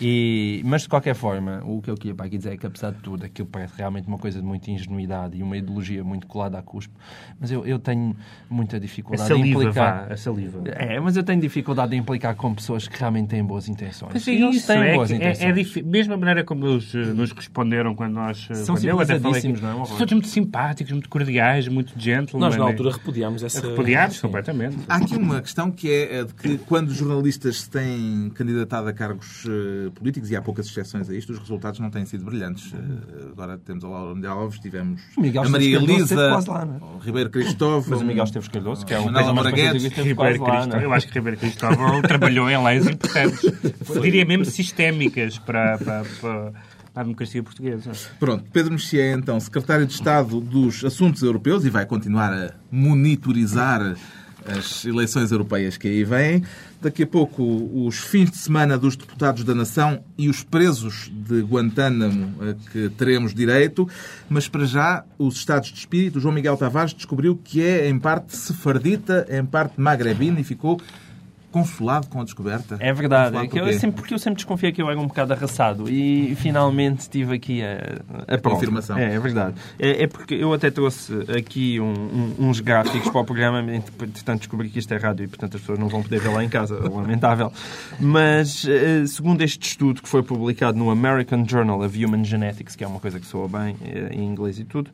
E, 0.00 0.60
mas, 0.64 0.82
de 0.82 0.88
qualquer 0.88 1.14
forma, 1.14 1.62
o 1.64 1.80
que 1.80 1.88
eu 1.90 1.94
queria 1.94 2.14
para 2.14 2.26
aqui 2.26 2.36
dizer 2.36 2.54
é 2.54 2.56
que, 2.56 2.66
apesar 2.66 2.90
de 2.92 2.98
tudo, 2.98 3.24
aquilo 3.24 3.46
parece 3.46 3.74
realmente 3.78 4.08
uma 4.08 4.18
coisa 4.18 4.40
de 4.40 4.44
muita 4.44 4.70
ingenuidade 4.70 5.36
e 5.38 5.42
uma 5.42 5.56
ideologia 5.56 6.02
muito 6.02 6.26
colada 6.26 6.58
à 6.58 6.62
cuspe, 6.62 6.92
mas 7.40 7.50
eu, 7.52 7.64
eu 7.64 7.78
tenho 7.78 8.16
muita 8.50 8.76
A 8.76 8.80
dificuldade 8.80 9.32
em 9.32 9.36
saliva, 9.36 9.62
implicar... 9.62 10.06
vá, 10.08 10.12
a 10.14 10.16
saliva. 10.16 10.62
É, 10.66 10.98
mas 10.98 11.16
eu 11.16 11.22
tenho 11.22 11.40
dificuldade 11.40 11.94
em 11.94 12.00
implicar 12.00 12.34
com 12.34 12.52
pessoas 12.54 12.88
que 12.88 12.98
realmente 12.98 13.28
têm 13.28 13.44
boas 13.44 13.68
intenções. 13.68 14.10
Mas 14.14 14.26
é 14.26 14.32
eles 14.32 14.56
isso, 14.56 14.66
têm 14.66 14.78
é, 14.82 14.94
boas 14.94 15.08
que- 15.08 15.14
é, 15.14 15.16
intenções. 15.16 15.48
é 15.48 15.52
difí- 15.52 15.82
mesmo 15.82 16.14
a 16.14 16.16
maneira 16.16 16.42
como 16.44 16.66
eles 16.66 16.92
eh, 16.94 16.98
nos 17.12 17.30
responderam 17.32 17.94
quando 17.94 18.14
nós... 18.14 18.48
eh, 18.50 18.54
São 18.54 18.74
quando 18.74 18.84
eu 18.86 19.00
até 19.00 19.18
falei 19.20 19.40
civilizadíssimos, 19.40 19.60
que- 19.60 19.66
não 19.66 19.94
é? 19.94 19.98
Todos 19.98 20.12
muito 20.12 20.28
simpáticos, 20.28 20.92
muito 20.92 21.08
cordiais, 21.08 21.68
muito 21.68 21.92
gentlemen. 21.96 22.48
Nós, 22.48 22.56
na 22.56 22.64
altura, 22.64 22.90
repudiámos 22.92 23.42
essa... 23.42 23.60
Repudiados 23.68 24.16
Sim. 24.16 24.22
completamente. 24.22 24.76
Há 24.88 24.96
aqui 24.96 25.16
uma 25.16 25.40
questão 25.40 25.70
que 25.70 25.88
é 25.90 26.20
a 26.20 26.24
de 26.24 26.34
que 26.34 26.58
quando 26.58 26.88
os 26.88 26.96
jornalistas 26.96 27.60
se 27.62 27.70
têm 27.70 28.30
candidatado 28.34 28.88
a 28.88 28.92
cargos 28.92 29.44
eh, 29.48 29.83
políticos, 29.90 30.30
e 30.30 30.36
há 30.36 30.42
poucas 30.42 30.66
exceções 30.66 31.08
a 31.08 31.14
isto, 31.14 31.32
os 31.32 31.38
resultados 31.38 31.80
não 31.80 31.90
têm 31.90 32.04
sido 32.04 32.24
brilhantes. 32.24 32.72
Eh, 32.72 33.28
agora 33.32 33.58
temos 33.58 33.84
a 33.84 33.88
Laura 33.88 34.20
de 34.20 34.26
Alves, 34.26 34.58
tivemos 34.58 35.00
Miguel 35.16 35.44
a 35.44 35.48
Maria 35.48 35.76
Elisa, 35.76 36.20
é? 36.20 36.84
o 36.84 36.98
Ribeiro 36.98 37.30
Cristóvão. 37.30 37.84
Mas 37.88 38.00
o 38.00 38.04
Miguel 38.04 38.24
Esteves 38.24 38.48
Cardoso, 38.48 38.86
que 38.86 38.94
é 38.94 38.98
o 38.98 39.12
parecida, 39.12 39.76
esteve 39.76 40.08
Ribeiro 40.08 40.42
lá, 40.42 40.50
Cristóvão, 40.50 40.80
é? 40.80 40.84
eu 40.84 40.92
acho 40.92 41.08
que 41.08 41.14
Ribeiro 41.14 41.38
Cristóvão 41.38 42.02
trabalhou 42.02 42.50
em 42.50 42.64
leis 42.64 42.86
importantes. 42.86 43.40
Diria 44.02 44.24
mesmo 44.24 44.44
sistémicas 44.44 45.38
para, 45.38 45.78
para, 45.78 46.04
para 46.20 46.52
a 46.94 47.02
democracia 47.02 47.42
portuguesa. 47.42 47.92
Pronto, 48.20 48.44
Pedro 48.52 48.72
Mexia 48.72 49.02
é 49.02 49.12
então 49.12 49.38
secretário 49.40 49.86
de 49.86 49.92
Estado 49.92 50.40
dos 50.40 50.84
Assuntos 50.84 51.22
Europeus 51.22 51.64
e 51.64 51.70
vai 51.70 51.84
continuar 51.84 52.32
a 52.32 52.54
monitorizar 52.70 53.96
as 54.46 54.84
eleições 54.84 55.32
europeias 55.32 55.76
que 55.76 55.88
aí 55.88 56.04
vêm. 56.04 56.42
Daqui 56.80 57.04
a 57.04 57.06
pouco, 57.06 57.42
os 57.86 57.96
fins 57.96 58.30
de 58.30 58.36
semana 58.36 58.76
dos 58.76 58.94
deputados 58.94 59.42
da 59.42 59.54
Nação 59.54 60.04
e 60.18 60.28
os 60.28 60.42
presos 60.42 61.10
de 61.10 61.40
Guantánamo 61.40 62.34
a 62.42 62.70
que 62.70 62.90
teremos 62.90 63.32
direito. 63.32 63.88
Mas, 64.28 64.48
para 64.48 64.66
já, 64.66 65.04
os 65.18 65.36
estados 65.36 65.70
de 65.70 65.78
espírito, 65.78 66.20
João 66.20 66.34
Miguel 66.34 66.56
Tavares 66.56 66.92
descobriu 66.92 67.40
que 67.42 67.62
é, 67.62 67.88
em 67.88 67.98
parte, 67.98 68.36
sefardita, 68.36 69.26
em 69.30 69.46
parte 69.46 69.80
magrebina 69.80 70.40
e 70.40 70.44
ficou 70.44 70.78
consolado 71.54 72.08
com 72.08 72.20
a 72.20 72.24
descoberta. 72.24 72.76
É 72.80 72.92
verdade, 72.92 73.36
é 73.36 73.46
que 73.46 73.60
eu 73.60 73.72
sempre, 73.74 74.00
porque 74.00 74.12
eu 74.12 74.18
sempre 74.18 74.38
desconfiei 74.38 74.72
que 74.72 74.82
eu 74.82 74.90
era 74.90 74.98
um 74.98 75.06
bocado 75.06 75.32
arrasado 75.32 75.88
e 75.88 76.34
finalmente 76.34 77.08
tive 77.08 77.36
aqui 77.36 77.62
a, 77.62 78.34
a 78.34 78.38
prova. 78.38 78.56
confirmação. 78.56 78.98
É, 78.98 79.14
é 79.14 79.20
verdade. 79.20 79.54
É, 79.78 80.02
é 80.02 80.06
porque 80.08 80.34
eu 80.34 80.52
até 80.52 80.68
trouxe 80.68 81.12
aqui 81.38 81.78
um- 81.78 82.34
um- 82.40 82.48
uns 82.48 82.58
gráficos 82.58 83.08
para 83.08 83.20
o 83.20 83.24
programa, 83.24 83.60
entretanto 83.72 84.40
descobri 84.40 84.68
que 84.68 84.80
isto 84.80 84.92
é 84.92 84.96
rádio 84.96 85.22
e 85.24 85.28
portanto 85.28 85.54
as 85.54 85.60
pessoas 85.60 85.78
não 85.78 85.86
vão 85.88 86.02
poder 86.02 86.18
ver 86.18 86.30
lá 86.30 86.42
em 86.42 86.48
casa, 86.48 86.74
lamentável. 86.90 87.52
Mas 88.00 88.66
eh, 88.68 89.06
segundo 89.06 89.40
este 89.42 89.64
estudo 89.68 90.02
que 90.02 90.08
foi 90.08 90.24
publicado 90.24 90.76
no 90.76 90.90
American 90.90 91.46
Journal 91.48 91.80
of 91.84 92.04
Human 92.04 92.24
Genetics, 92.24 92.74
que 92.74 92.82
é 92.82 92.86
uma 92.88 92.98
coisa 92.98 93.20
que 93.20 93.26
soa 93.28 93.46
bem 93.48 93.76
eh, 93.84 94.08
em 94.12 94.24
inglês 94.24 94.58
e 94.58 94.64
tudo, 94.64 94.90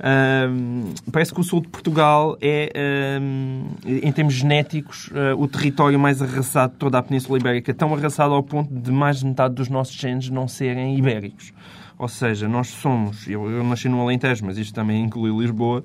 ahm, 0.00 0.92
parece 1.10 1.34
que 1.34 1.40
o 1.40 1.42
sul 1.42 1.60
de 1.60 1.68
Portugal 1.68 2.36
é, 2.40 2.70
ahm, 3.18 3.64
em 3.84 4.12
termos 4.12 4.34
genéticos, 4.34 5.10
eh, 5.12 5.34
o 5.36 5.48
território 5.48 5.98
mais 6.04 6.20
arrasado 6.20 6.74
de 6.74 6.78
toda 6.78 6.98
a 6.98 7.02
Península 7.02 7.38
Ibérica, 7.38 7.72
tão 7.72 7.94
arrasado 7.94 8.34
ao 8.34 8.42
ponto 8.42 8.70
de 8.74 8.92
mais 8.92 9.20
de 9.20 9.24
metade 9.24 9.54
dos 9.54 9.70
nossos 9.70 9.94
genes 9.94 10.28
não 10.28 10.46
serem 10.46 10.98
ibéricos. 10.98 11.50
Ou 11.98 12.08
seja, 12.08 12.46
nós 12.46 12.68
somos, 12.68 13.26
eu, 13.26 13.50
eu 13.50 13.64
nasci 13.64 13.88
no 13.88 14.02
Alentejo, 14.02 14.44
mas 14.44 14.58
isto 14.58 14.74
também 14.74 15.02
inclui 15.02 15.34
Lisboa, 15.34 15.82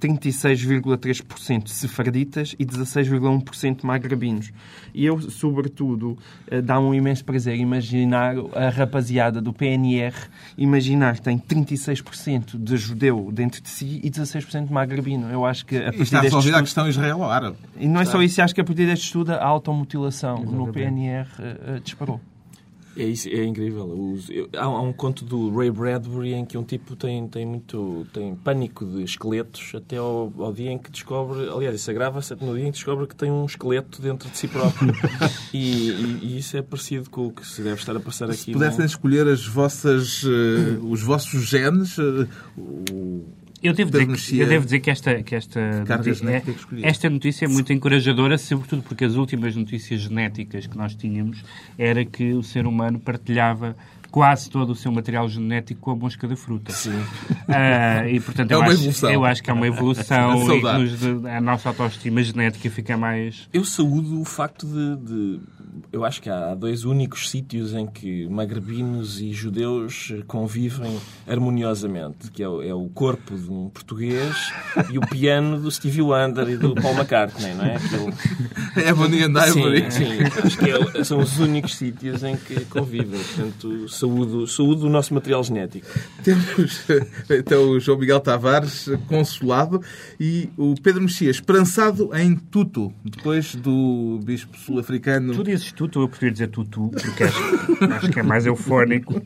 36,3% 0.00 1.68
sefarditas 1.68 2.54
e 2.58 2.64
16,1% 2.64 3.84
magrebinos. 3.84 4.50
E 4.94 5.04
eu, 5.04 5.20
sobretudo, 5.20 6.16
eh, 6.50 6.60
dá 6.60 6.78
um 6.80 6.94
imenso 6.94 7.24
prazer 7.24 7.56
imaginar 7.56 8.34
a 8.54 8.68
rapaziada 8.70 9.40
do 9.40 9.52
PNR 9.52 10.14
imaginar 10.56 11.16
que 11.16 11.22
tem 11.22 11.38
36% 11.38 12.56
de 12.58 12.76
judeu 12.76 13.30
dentro 13.32 13.60
de 13.62 13.68
si 13.68 14.00
e 14.02 14.10
16% 14.10 14.66
de 14.66 14.72
magrebino. 14.72 15.30
Eu 15.30 15.44
acho 15.44 15.64
que 15.66 15.76
a 15.76 15.80
E 15.80 15.82
partir 15.84 16.02
está 16.02 16.20
deste 16.20 16.34
resolvida 16.34 16.56
a 16.58 16.62
estudo- 16.62 16.64
questão 16.64 16.88
israelo-árabe. 16.88 17.56
e 17.78 17.88
não 17.88 18.00
é 18.00 18.04
só 18.04 18.22
isso, 18.22 18.40
acho 18.42 18.54
que 18.54 18.60
a 18.60 18.64
partir 18.64 18.86
deste 18.86 19.04
estudo 19.06 19.32
a 19.32 19.44
automutilação 19.44 20.42
no 20.44 20.72
PNR 20.72 21.28
eh, 21.38 21.56
eh, 21.76 21.80
disparou. 21.82 22.20
É, 22.98 23.04
isso, 23.04 23.28
é 23.28 23.44
incrível. 23.44 23.84
Os- 23.86 24.28
eu- 24.28 24.48
há, 24.56 24.68
um 24.68 24.92
conto 24.92 25.24
do 25.24 25.54
Ray 25.56 25.70
Bradbury 25.70 26.34
em 26.34 26.44
que 26.44 26.58
um 26.58 26.64
tipo 26.64 26.96
tem, 26.96 27.26
tem 27.28 27.46
muito 27.46 28.06
tem 28.12 28.34
pânico 28.34 28.84
de 28.84 29.02
esqueletos 29.04 29.72
até 29.74 29.96
ao, 29.98 30.32
ao 30.38 30.52
dia 30.52 30.70
em 30.72 30.78
que 30.78 30.90
descobre, 30.90 31.48
aliás, 31.48 31.76
isso 31.76 31.90
agrava-se 31.90 32.34
no 32.40 32.54
dia 32.56 32.64
em 32.64 32.72
que 32.72 32.78
descobre 32.78 33.06
que 33.06 33.14
tem 33.14 33.30
um 33.30 33.44
esqueleto 33.46 34.02
dentro 34.02 34.28
de 34.28 34.36
si 34.36 34.48
próprio. 34.48 34.92
e, 35.54 35.90
e- 35.90 36.18
e 36.22 36.38
isso 36.38 36.56
é 36.56 36.62
parecido 36.62 37.08
com 37.08 37.26
o 37.28 37.32
que 37.32 37.46
se 37.46 37.62
deve 37.62 37.76
estar 37.80 37.96
a 37.96 38.00
passar 38.00 38.26
aqui. 38.26 38.36
Se 38.38 38.52
pudessem 38.52 38.80
não? 38.80 38.86
escolher 38.86 39.28
as 39.28 39.46
vossas, 39.46 40.22
eh, 40.24 40.78
os 40.82 41.02
vossos 41.02 41.42
genes, 41.48 41.96
eh, 41.98 42.26
o- 42.56 43.24
Eu 43.62 43.72
devo, 43.74 43.90
dizer 43.90 44.06
que, 44.06 44.38
eu 44.38 44.46
devo 44.48 44.64
dizer 44.64 44.80
que 44.80 44.90
esta, 44.90 45.22
que 45.22 45.34
esta, 45.34 45.84
notícia, 45.84 46.42
escolhi. 46.48 46.84
esta 46.84 47.10
notícia 47.10 47.44
é 47.44 47.48
muito 47.48 47.72
encorajadora, 47.72 48.38
sobretudo 48.38 48.82
porque 48.82 49.04
as 49.04 49.14
últimas 49.14 49.56
notícias 49.56 50.00
genéticas 50.02 50.66
que 50.66 50.76
nós 50.76 50.94
tínhamos 50.94 51.42
era 51.76 52.04
que 52.04 52.32
o 52.34 52.42
ser 52.42 52.66
humano 52.66 53.00
partilhava 53.00 53.76
quase 54.10 54.48
todo 54.48 54.70
o 54.70 54.74
seu 54.74 54.90
material 54.90 55.28
genético 55.28 55.80
com 55.80 55.90
a 55.90 55.96
mosca 55.96 56.26
da 56.26 56.34
fruta. 56.36 56.72
Sim. 56.72 56.92
Ah, 57.46 58.08
e, 58.08 58.18
portanto, 58.20 58.50
É 58.50 58.54
eu, 58.54 58.58
uma 58.60 58.66
acho, 58.68 58.74
evolução. 58.80 59.10
eu 59.10 59.24
acho 59.24 59.42
que 59.42 59.50
é 59.50 59.52
uma 59.52 59.66
evolução 59.66 60.36
e 60.38 60.40
que 60.40 60.46
Saudade. 60.62 60.82
nos- 61.04 61.24
a 61.26 61.40
nossa 61.40 61.68
autoestima 61.68 62.22
genética 62.22 62.70
fica 62.70 62.96
mais... 62.96 63.48
Eu 63.52 63.64
saúdo 63.64 64.20
o 64.20 64.24
facto 64.24 64.66
de, 64.66 64.96
de- 65.04 65.40
Eu 65.90 66.04
acho 66.04 66.20
que 66.20 66.28
há 66.28 66.54
dois 66.54 66.84
únicos 66.84 67.30
sítios 67.30 67.72
em 67.72 67.86
que 67.86 68.28
magrebinos 68.28 69.20
e 69.20 69.32
judeus 69.32 70.12
convivem 70.26 70.98
harmoniosamente, 71.26 72.30
que 72.30 72.42
é 72.42 72.48
o, 72.48 72.62
é 72.62 72.74
o 72.74 72.88
corpo 72.90 73.34
de 73.34 73.50
um 73.50 73.70
português 73.70 74.52
e 74.92 74.98
o 74.98 75.00
piano 75.00 75.58
do 75.58 75.70
Stevie 75.70 76.02
Wonder 76.02 76.46
e 76.50 76.58
do 76.58 76.74
Paul 76.74 76.94
McCartney, 76.94 77.54
não 77.54 77.64
é? 77.64 77.76
Aquele... 77.76 78.86
Ebony 78.86 79.22
and 79.22 79.32
Ivory. 79.48 79.90
Sim, 79.90 80.04
sim. 80.04 80.18
Acho 80.44 80.58
que 80.58 80.70
é- 80.98 81.04
são 81.04 81.20
os 81.20 81.38
únicos 81.38 81.74
sítios 81.74 82.22
em 82.22 82.36
que 82.36 82.64
convivem. 82.66 83.18
Portanto, 83.18 83.88
saúdo, 83.88 84.46
saúdo 84.46 84.86
o 84.86 84.90
nosso 84.90 85.14
material 85.14 85.42
genético. 85.42 85.86
Temos 86.22 86.84
então 87.30 87.70
o 87.70 87.80
João 87.80 87.98
Miguel 87.98 88.20
Tavares 88.20 88.90
consolado 89.06 89.80
e 90.20 90.50
o 90.56 90.74
Pedro 90.82 91.00
Mexia 91.02 91.30
esperançado 91.30 92.14
em 92.14 92.36
tudo, 92.36 92.92
depois 93.02 93.54
do 93.54 94.20
bispo 94.22 94.56
sul-africano. 94.58 95.34
Tu 95.34 95.44
dizes 95.44 95.72
tutu, 95.78 96.00
eu 96.00 96.08
prefiro 96.08 96.32
dizer 96.32 96.48
tutu, 96.48 96.90
porque 96.90 97.22
acho, 97.22 97.40
acho 97.94 98.10
que 98.10 98.18
é 98.18 98.22
mais 98.22 98.44
eufónico. 98.44 99.22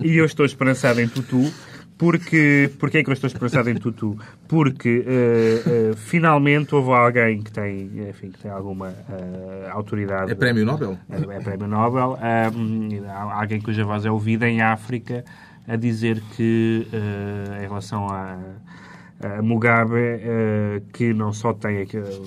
E 0.00 0.16
eu 0.16 0.24
estou 0.24 0.46
esperançado 0.46 1.00
em 1.00 1.08
tutu. 1.08 1.52
Porque, 1.98 2.70
porque 2.78 2.98
é 2.98 3.02
que 3.02 3.10
eu 3.10 3.12
estou 3.12 3.26
esperançado 3.26 3.68
em 3.68 3.74
tutu? 3.74 4.16
Porque 4.46 5.04
eh, 5.04 5.62
eh, 5.66 5.92
finalmente 5.96 6.72
houve 6.72 6.92
alguém 6.92 7.42
que 7.42 7.50
tem, 7.50 7.90
enfim, 8.08 8.30
que 8.30 8.38
tem 8.38 8.52
alguma 8.52 8.94
eh, 9.10 9.68
autoridade. 9.72 10.30
É 10.30 10.34
prémio 10.36 10.64
Nobel? 10.64 10.96
É, 11.10 11.16
é 11.16 11.40
prémio 11.40 11.66
Nobel. 11.66 12.16
há 12.22 13.40
alguém 13.40 13.60
cuja 13.60 13.84
voz 13.84 14.06
é 14.06 14.10
ouvida 14.12 14.48
em 14.48 14.60
África 14.62 15.24
a 15.66 15.74
dizer 15.74 16.22
que, 16.36 16.86
em 17.60 17.66
relação 17.66 18.08
a, 18.08 18.38
a 19.20 19.42
Mugabe, 19.42 20.20
que 20.92 21.12
não 21.12 21.32
só 21.32 21.52
tem 21.52 21.82
aqui, 21.82 21.96
eh, 21.96 22.20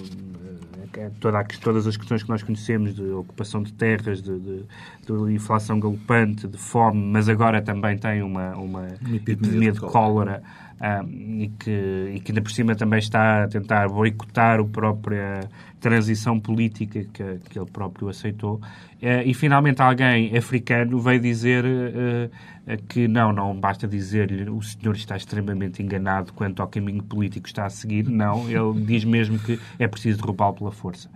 toda 1.19 1.39
a- 1.39 1.43
todas 1.62 1.88
as 1.88 1.95
questões 1.98 2.24
que 2.24 2.29
nós 2.29 2.43
conhecemos 2.43 2.93
de 2.95 3.03
ocupação 3.12 3.63
de 3.63 3.74
terras, 3.74 4.21
de, 4.21 4.38
de- 4.39 4.65
de 5.07 5.33
inflação 5.33 5.79
galopante, 5.79 6.48
de 6.48 6.57
fome, 6.57 7.01
mas 7.01 7.27
agora 7.29 7.62
também 7.62 7.98
tem 7.98 8.21
uma, 8.21 8.55
uma 8.55 8.88
epidemia 9.13 9.71
de 9.71 9.79
cólera 9.79 10.43
ah, 10.84 11.06
e, 11.08 11.52
que, 11.60 12.12
e 12.16 12.20
que 12.22 12.32
ainda 12.32 12.42
por 12.42 12.52
cima 12.52 12.76
também 12.76 12.98
está 12.98 13.44
a 13.44 13.48
tentar 13.48 13.88
boicotar 13.88 14.60
a 14.60 14.66
própria 14.66 15.42
transição 15.80 16.40
política 16.40 17.04
que, 17.14 17.40
que 17.50 17.60
ele 17.60 17.70
próprio 17.70 18.10
aceitou. 18.10 18.60
Eh, 19.00 19.26
e 19.26 19.34
finalmente 19.36 19.80
alguém 19.80 20.36
africano 20.36 21.00
veio 21.00 21.20
dizer 21.20 21.64
eh, 21.66 22.30
eh, 22.66 22.78
que 22.88 23.08
não, 23.08 23.32
não 23.32 23.60
basta 23.60 23.88
dizer-lhe 23.88 24.50
o 24.50 24.60
senhor 24.64 24.96
está 24.96 25.16
extremamente 25.16 25.84
enganado 25.84 26.34
quanto 26.34 26.64
ao 26.64 26.68
caminho 26.68 27.04
político 27.04 27.44
que 27.44 27.50
está 27.50 27.66
a 27.66 27.70
seguir. 27.70 28.10
Não, 28.10 28.50
ele 28.50 28.82
diz 28.86 29.04
mesmo 29.04 29.38
que 29.38 29.60
é 29.78 29.88
preciso 29.88 30.20
derrubá-lo 30.20 30.54
pela 30.56 30.72
força. 30.72 31.10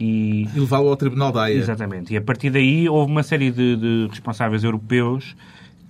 E, 0.00 0.48
E 0.52 0.58
levá-lo 0.58 0.88
ao 0.88 0.96
Tribunal 0.96 1.30
da 1.30 1.44
Haia. 1.44 1.58
Exatamente. 1.58 2.12
E 2.12 2.16
a 2.16 2.22
partir 2.22 2.50
daí 2.50 2.88
houve 2.88 3.12
uma 3.12 3.22
série 3.22 3.52
de, 3.52 3.76
de 3.76 4.08
responsáveis 4.10 4.64
europeus 4.64 5.36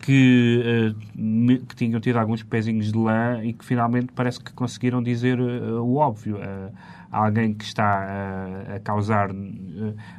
que, 0.02 0.95
me- 1.14 1.59
que 1.59 1.75
tinham 1.76 2.00
tido 2.00 2.19
alguns 2.19 2.43
pezinhos 2.43 2.93
de 2.93 2.99
lã 2.99 3.43
e 3.45 3.52
que 3.52 3.64
finalmente 3.64 4.09
parece 4.14 4.40
que 4.40 4.52
conseguiram 4.52 5.02
dizer 5.02 5.38
eh, 5.38 5.73
o 5.73 5.97
óbvio. 5.97 6.38
Eh, 6.40 6.71
alguém 7.11 7.55
que 7.55 7.64
está 7.64 8.75
a, 8.76 8.81
causar, 8.81 9.31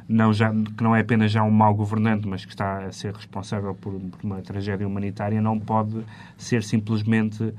não 0.08 0.32
já, 0.32 0.50
que 0.52 0.82
não 0.82 0.94
é 0.96 1.00
apenas 1.02 1.30
já 1.30 1.40
um 1.44 1.50
mau 1.50 1.72
governante, 1.72 2.26
mas 2.26 2.44
que 2.44 2.50
está 2.50 2.84
a 2.86 2.90
ser 2.90 3.14
responsável 3.14 3.76
por, 3.76 3.92
por 3.92 4.24
uma 4.24 4.42
tragédia 4.42 4.84
humanitária, 4.88 5.40
não 5.40 5.56
pode 5.56 6.04
ser 6.36 6.64
simplesmente 6.64 7.54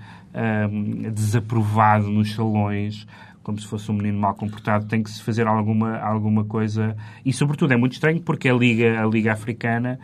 desaprovado 1.13 2.10
nos 2.10 2.34
salões 2.36 3.08
como 3.44 3.60
se 3.60 3.68
fosse 3.68 3.90
um 3.92 3.96
menino 3.96 4.20
mal 4.20 4.36
comportado, 4.36 4.86
tem 4.86 5.02
que 5.02 5.10
se 5.10 5.22
fazer 5.24 5.48
alguma, 5.48 5.98
alguma 5.98 6.44
coisa. 6.46 6.96
E, 7.26 7.34
sobretudo, 7.34 7.74
é 7.74 7.78
muito 7.78 7.94
estranho 7.94 8.22
porque 8.22 8.48
a 8.48 8.54
Liga, 8.54 9.02
a 9.02 9.06
Liga 9.06 9.34
Africana, 9.34 10.00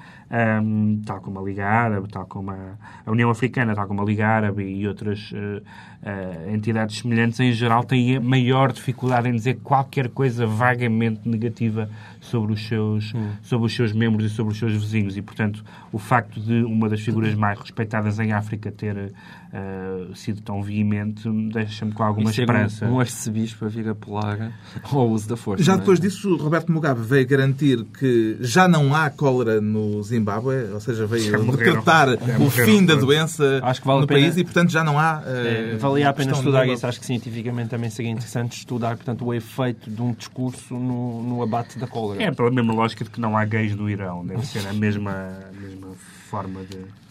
um, 0.61 1.01
tal 1.05 1.21
como 1.21 1.39
a 1.39 1.43
Liga 1.43 1.65
Árabe, 1.65 2.07
tal 2.09 2.25
como 2.25 2.51
a, 2.51 2.77
a, 3.05 3.11
União 3.11 3.29
Africana, 3.29 3.75
tal 3.75 3.87
como 3.87 4.01
a 4.01 4.05
Liga 4.05 4.27
Árabe 4.27 4.63
e 4.63 4.87
outras 4.87 5.31
uh, 5.31 5.61
uh, 6.03 6.53
entidades 6.53 6.97
semelhantes, 6.97 7.39
em 7.39 7.51
geral, 7.51 7.83
têm 7.83 8.19
maior 8.19 8.71
dificuldade 8.71 9.29
em 9.29 9.33
dizer 9.33 9.59
qualquer 9.63 10.09
coisa 10.09 10.47
vagamente 10.47 11.29
negativa 11.29 11.89
sobre 12.19 12.53
os 12.53 12.67
seus, 12.67 13.13
hum. 13.13 13.29
sobre 13.41 13.67
os 13.67 13.75
seus 13.75 13.93
membros 13.93 14.25
e 14.25 14.29
sobre 14.29 14.51
os 14.51 14.59
seus 14.59 14.73
vizinhos. 14.73 15.15
E, 15.15 15.21
portanto, 15.21 15.63
o 15.91 15.99
facto 15.99 16.39
de 16.39 16.63
uma 16.63 16.89
das 16.89 17.01
figuras 17.01 17.35
mais 17.35 17.59
respeitadas 17.59 18.19
em 18.19 18.31
África 18.31 18.71
ter 18.71 19.13
uh, 19.53 20.15
sido 20.15 20.41
tão 20.41 20.61
veemente, 20.61 21.29
deixa-me 21.51 21.91
com 21.91 22.03
alguma 22.03 22.29
esperança. 22.29 22.85
Um, 22.85 22.95
um 22.95 22.99
arcebispo 22.99 23.65
a 23.65 23.67
vir 23.67 23.87
apelar 23.89 24.51
ao 24.83 25.09
uso 25.09 25.27
da 25.27 25.37
força. 25.37 25.63
Já 25.63 25.73
é? 25.73 25.77
depois 25.77 25.99
disso, 25.99 26.35
Roberto 26.37 26.71
Mugabe 26.71 27.01
veio 27.01 27.27
garantir 27.27 27.83
que 27.97 28.37
já 28.39 28.67
não 28.67 28.95
há 28.95 29.09
cólera 29.09 29.61
no 29.61 30.01
Zimbábue, 30.03 30.71
ou 30.73 30.79
seja, 30.79 31.05
veio 31.05 31.51
decretar 31.51 32.09
o 32.39 32.49
fim 32.49 32.85
da 32.85 32.95
doença 32.95 33.61
vale 33.83 34.01
no 34.01 34.07
país 34.07 34.37
e, 34.37 34.43
portanto, 34.43 34.71
já 34.71 34.83
não 34.83 34.99
há. 34.99 35.19
Uh, 35.19 35.73
é, 35.73 35.75
valia 35.77 36.09
a 36.09 36.13
pena 36.13 36.31
estudar 36.33 36.67
isso. 36.67 36.85
Acho 36.85 36.99
que 36.99 37.05
cientificamente 37.05 37.69
também 37.69 37.89
seria 37.89 38.11
interessante 38.11 38.57
estudar, 38.57 38.95
portanto, 38.95 39.25
o 39.25 39.33
efeito 39.33 39.89
de 39.89 40.01
um 40.01 40.13
discurso 40.13 40.73
no, 40.75 41.23
no 41.23 41.41
abate 41.41 41.79
da 41.79 41.87
cólera. 41.87 42.23
É, 42.23 42.31
pela 42.31 42.51
mesma 42.51 42.73
lógica 42.73 43.03
de 43.03 43.09
que 43.09 43.19
não 43.19 43.37
há 43.37 43.45
gays 43.45 43.75
no 43.75 43.89
Irão. 43.89 44.25
Deve 44.25 44.45
ser 44.45 44.67
a 44.67 44.73
mesma, 44.73 45.11
a 45.11 45.59
mesma 45.59 45.87
forma 46.29 46.61
de. 46.63 47.06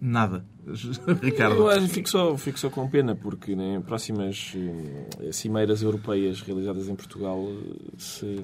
Nada. 0.00 0.44
Ricardo. 1.22 1.70
Eu 1.70 1.88
fico 1.88 2.08
só, 2.08 2.36
fico 2.36 2.58
só 2.58 2.70
com 2.70 2.88
pena, 2.88 3.14
porque 3.14 3.52
em 3.52 3.56
né, 3.56 3.82
próximas 3.84 4.54
eh, 4.54 5.32
cimeiras 5.32 5.82
europeias 5.82 6.40
realizadas 6.40 6.88
em 6.88 6.94
Portugal 6.94 7.44
se, 7.96 8.36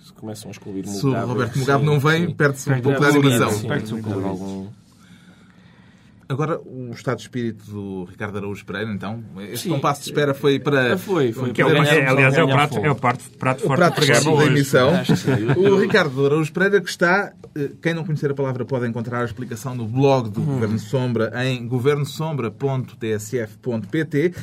se 0.00 0.12
começam 0.14 0.48
a 0.48 0.52
excluir 0.52 0.86
Se 0.86 1.06
o 1.06 1.26
Roberto 1.26 1.58
Mugabe 1.58 1.84
não 1.84 1.98
vem, 1.98 2.34
perde-se 2.34 2.70
um 2.70 2.80
pouco 2.80 3.00
da 3.00 3.08
animação. 3.08 3.60
Perde-se 3.60 3.94
um 3.94 4.02
pouco 4.02 4.72
Agora, 6.28 6.60
o 6.60 6.92
estado 6.92 7.16
de 7.16 7.22
espírito 7.22 7.64
do 7.70 8.04
Ricardo 8.04 8.38
Araújo 8.38 8.64
Pereira, 8.64 8.92
então, 8.92 9.24
este 9.50 9.64
Sim. 9.64 9.70
compasso 9.70 10.02
de 10.02 10.08
espera 10.08 10.32
foi 10.32 10.60
para... 10.60 10.96
Foi, 10.96 11.32
foi. 11.32 11.50
Que 11.52 11.62
é, 11.62 11.66
é, 11.66 12.08
aliás, 12.08 12.34
é 12.34 12.42
o 12.42 12.48
prato, 12.48 12.78
é 12.78 12.90
o 12.90 12.94
prato, 12.94 13.24
prato 13.38 13.62
forte 13.62 13.78
prato 13.78 14.00
do 14.00 14.06
programa 14.06 14.36
da 14.36 14.46
emissão. 14.46 14.92
O 15.56 15.76
Ricardo 15.76 16.26
Araújo 16.26 16.52
Pereira, 16.52 16.80
que 16.80 16.88
está... 16.88 17.32
Eh, 17.54 17.72
quem 17.82 17.92
não 17.94 18.04
conhecer 18.04 18.30
a 18.30 18.34
palavra 18.34 18.64
pode 18.64 18.86
encontrar 18.86 19.22
a 19.22 19.24
explicação 19.24 19.74
no 19.74 19.86
blog 19.86 20.30
do 20.30 20.40
hum. 20.40 20.46
Governo 20.46 20.78
Sombra 20.78 21.32
em 21.44 21.66
governosombra.tsf.pt. 21.66 24.34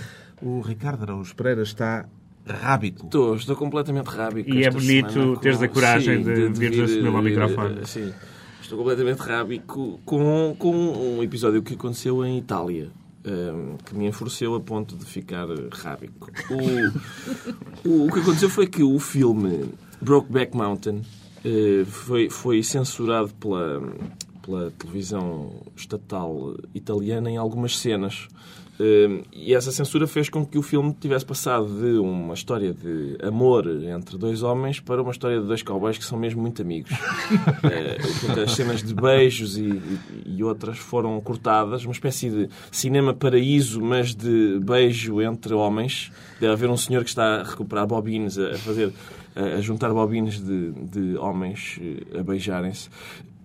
O 0.41 0.61
Ricardo 0.61 1.03
Araújo 1.03 1.35
Pereira 1.35 1.63
está 1.63 2.05
rábico. 2.47 3.05
Estou, 3.05 3.35
estou 3.35 3.55
completamente 3.55 4.07
rábico. 4.07 4.49
E 4.49 4.63
é 4.63 4.69
bonito 4.69 5.37
teres 5.37 5.61
a 5.61 5.67
coragem 5.67 6.17
sim, 6.17 6.23
de, 6.23 6.49
de, 6.49 6.59
vir 6.59 6.83
assumir 6.83 7.07
ao 7.07 7.21
microfone. 7.21 7.85
Sim. 7.85 8.13
Estou 8.69 8.77
completamente 8.77 9.17
rábico 9.21 9.99
com, 10.05 10.55
com 10.59 10.71
um 10.71 11.23
episódio 11.23 11.63
que 11.63 11.73
aconteceu 11.73 12.23
em 12.23 12.37
Itália. 12.37 12.91
Um, 13.25 13.31
ehm, 13.31 13.77
que 13.83 13.95
me 13.95 14.05
enfureceu 14.05 14.53
a 14.53 14.59
ponto 14.59 14.95
de 14.95 15.05
ficar 15.05 15.47
rábico. 15.71 16.29
O, 16.51 17.89
o, 17.89 18.05
o, 18.05 18.11
que 18.11 18.19
aconteceu 18.19 18.47
foi 18.47 18.67
que 18.67 18.83
o 18.83 18.99
filme 18.99 19.73
Brokeback 19.99 20.55
Mountain 20.55 20.97
uh, 20.99 21.85
foi, 21.87 22.29
foi 22.29 22.61
censurado 22.61 23.33
pela, 23.39 23.81
pela 24.43 24.69
televisão 24.69 25.63
estatal 25.75 26.55
italiana 26.75 27.31
em 27.31 27.37
algumas 27.37 27.75
cenas. 27.75 28.27
Hum, 28.79 29.23
e 29.33 29.53
essa 29.53 29.73
censura 29.73 30.07
fez 30.07 30.29
com 30.29 30.45
que 30.45 30.57
o 30.57 30.61
filme 30.61 30.95
tivesse 30.97 31.25
passado 31.25 31.67
de 31.67 31.99
uma 31.99 32.33
história 32.33 32.73
de 32.73 33.17
amor 33.21 33.67
entre 33.67 34.17
dois 34.17 34.41
homens 34.41 34.79
para 34.79 35.01
uma 35.01 35.11
história 35.11 35.41
de 35.41 35.45
dois 35.45 35.61
cowboys 35.61 35.97
que 35.97 36.05
são 36.05 36.17
mesmo 36.17 36.41
muito 36.41 36.61
amigos. 36.61 36.91
Eh, 37.61 37.97
as 38.43 38.53
cenas 38.53 38.81
de 38.81 38.93
beijos 38.93 39.57
e, 39.57 39.81
e, 40.25 40.43
outras 40.43 40.77
foram 40.77 41.19
cortadas, 41.19 41.83
uma 41.83 41.91
espécie 41.91 42.29
de 42.29 42.49
cinema 42.71 43.13
paraíso, 43.13 43.81
mas 43.81 44.15
de 44.15 44.59
beijo 44.59 45.21
entre 45.21 45.53
homens. 45.53 46.11
Deve 46.39 46.53
haver 46.53 46.69
um 46.69 46.77
senhor 46.77 47.03
que 47.03 47.09
está 47.09 47.41
a 47.41 47.43
recuperar 47.43 47.85
bobines, 47.85 48.37
a 48.37 48.57
fazer 48.57 48.93
a 49.35 49.61
juntar 49.61 49.93
bobines 49.93 50.39
de, 50.39 50.71
de 50.71 51.17
homens 51.17 51.79
eh, 51.81 52.19
a 52.19 52.23
beijarem-se. 52.23 52.89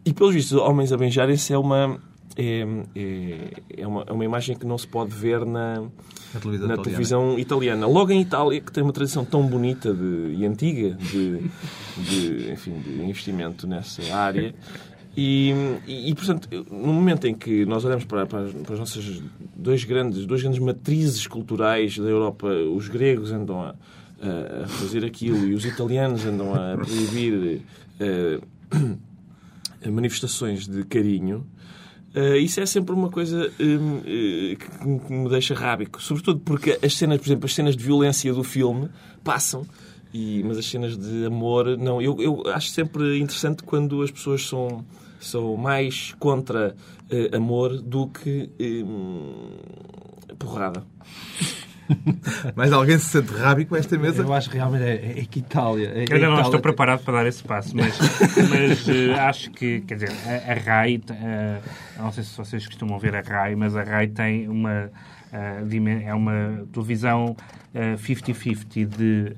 E, 0.05 0.13
pelos 0.13 0.35
vistos, 0.35 0.59
homens 0.59 0.93
a 0.93 0.97
beijarem-se 0.97 1.53
é 1.53 1.59
uma 1.59 1.99
é, 2.37 2.67
é, 2.95 3.51
é, 3.79 3.87
uma, 3.87 4.05
é 4.07 4.13
uma 4.13 4.25
imagem 4.25 4.57
que 4.57 4.67
não 4.67 4.77
se 4.77 4.87
pode 4.87 5.15
ver 5.15 5.45
na, 5.45 5.81
na, 5.81 6.41
televisão, 6.41 6.69
na 6.69 6.75
italiana. 6.75 6.83
televisão, 6.83 7.39
italiana. 7.39 7.87
Logo 7.87 8.13
em 8.13 8.21
Itália, 8.21 8.61
que 8.61 8.73
tem 8.73 8.83
uma 8.83 8.93
tradição 8.93 9.25
tão 9.25 9.47
bonita 9.47 9.93
de, 9.93 10.35
e 10.37 10.45
antiga 10.45 10.91
de, 10.91 11.51
de, 11.97 12.53
enfim, 12.53 12.79
de 12.81 13.03
investimento 13.03 13.67
nessa 13.67 14.03
área. 14.15 14.55
E, 15.17 15.55
e, 15.87 16.11
e, 16.11 16.15
portanto, 16.15 16.49
no 16.71 16.93
momento 16.93 17.27
em 17.29 17.35
que 17.35 17.65
nós 17.67 17.85
olhamos 17.85 18.05
para, 18.05 18.27
para, 18.27 18.49
para 18.49 18.75
as 18.75 18.81
nossas 18.81 19.23
dois 19.55 19.85
grandes, 19.85 20.27
duas 20.27 20.43
grandes 20.43 20.59
matrizes 20.59 21.27
culturais 21.27 21.97
da 21.97 22.09
Europa, 22.09 22.49
os 22.49 22.89
gregos 22.89 23.31
andam 23.31 23.63
a, 23.63 23.75
a 24.65 24.67
fazer 24.67 25.05
aquilo 25.05 25.47
e 25.47 25.55
os 25.55 25.65
italianos 25.65 26.27
andam 26.27 26.53
a 26.53 26.77
proibir 26.77 27.63
uh, 28.01 29.89
manifestações 29.91 30.67
de 30.67 30.83
carinho, 30.85 31.47
Uh, 32.15 32.37
isso 32.37 32.61
é 32.61 32.67
sempre 32.67 32.95
uma 32.95 33.11
coisa 33.11 33.49
uh, 33.49 34.57
que 34.57 35.13
me 35.13 35.29
deixa 35.29 35.53
rábico. 35.53 36.01
Sobretudo 36.01 36.41
porque 36.41 36.79
as 36.81 36.95
cenas, 36.95 37.19
por 37.19 37.27
exemplo, 37.27 37.47
as 37.47 37.55
cenas 37.55 37.77
de 37.77 37.83
violência 37.83 38.33
do 38.33 38.45
filme 38.45 38.89
passam, 39.25 39.67
e, 40.13 40.43
mas 40.45 40.57
as 40.59 40.67
cenas 40.67 40.97
de 40.97 41.27
amor, 41.27 41.77
não. 41.77 42.01
Eu, 42.01 42.21
eu 42.21 42.43
acho 42.53 42.69
sempre 42.69 43.19
interessante 43.19 43.65
quando 43.65 44.01
as 44.01 44.13
pessoas 44.13 44.47
são, 44.47 44.85
são 45.19 45.57
mais 45.57 46.15
contra 46.21 46.77
uh, 47.11 47.37
amor 47.37 47.83
do 47.83 48.07
que 48.07 48.49
porrada. 50.39 50.85
Mas 52.57 52.73
alguém 52.73 52.99
se 52.99 53.07
sente 53.07 53.33
rábico 53.33 53.71
com 53.71 53.77
esta 53.77 53.99
mesa? 53.99 54.23
Eu 54.23 54.33
acho 54.33 54.51
que 54.51 54.57
realmente 54.57 54.85
é, 54.85 55.21
é 55.21 55.25
que 55.25 55.41
Itália. 55.41 55.89
É, 55.89 56.05
eu 56.09 56.15
ainda 56.15 56.29
não 56.29 56.41
estou 56.41 56.61
preparado 56.61 57.05
para 57.05 57.15
dar 57.15 57.27
esse 57.27 57.43
passo, 57.43 57.77
mas, 57.77 57.99
mas 58.51 58.89
uh, 58.89 59.21
acho 59.21 59.51
que, 59.51 59.81
quer 59.83 59.95
dizer, 59.95 60.13
a, 60.27 60.53
a 60.53 60.55
RAI, 60.55 60.97
uh, 60.97 62.03
não 62.03 62.13
sei 62.13 62.25
se 62.25 62.37
vocês 62.37 62.67
costumam 62.67 62.99
ver 62.99 63.15
a 63.15 63.21
RAI, 63.21 63.55
mas 63.55 63.77
a 63.77 63.83
RAI 63.83 64.09
tem 64.09 64.49
uma. 64.49 64.91
Uh, 65.33 66.07
é 66.07 66.15
uma 66.15 66.65
televisão 66.73 67.37
50-50 67.75 68.87
de 68.87 69.35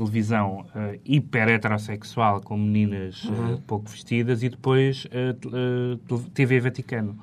televisão 0.00 0.66
uh, 0.74 0.98
hiper 1.04 1.48
heterossexual 1.48 2.40
com 2.40 2.56
meninas 2.56 3.24
uhum. 3.24 3.54
uh, 3.54 3.60
pouco 3.62 3.88
vestidas 3.88 4.42
e 4.42 4.48
depois 4.48 5.06
uh, 5.06 6.18
TV 6.32 6.60
Vaticano. 6.60 7.18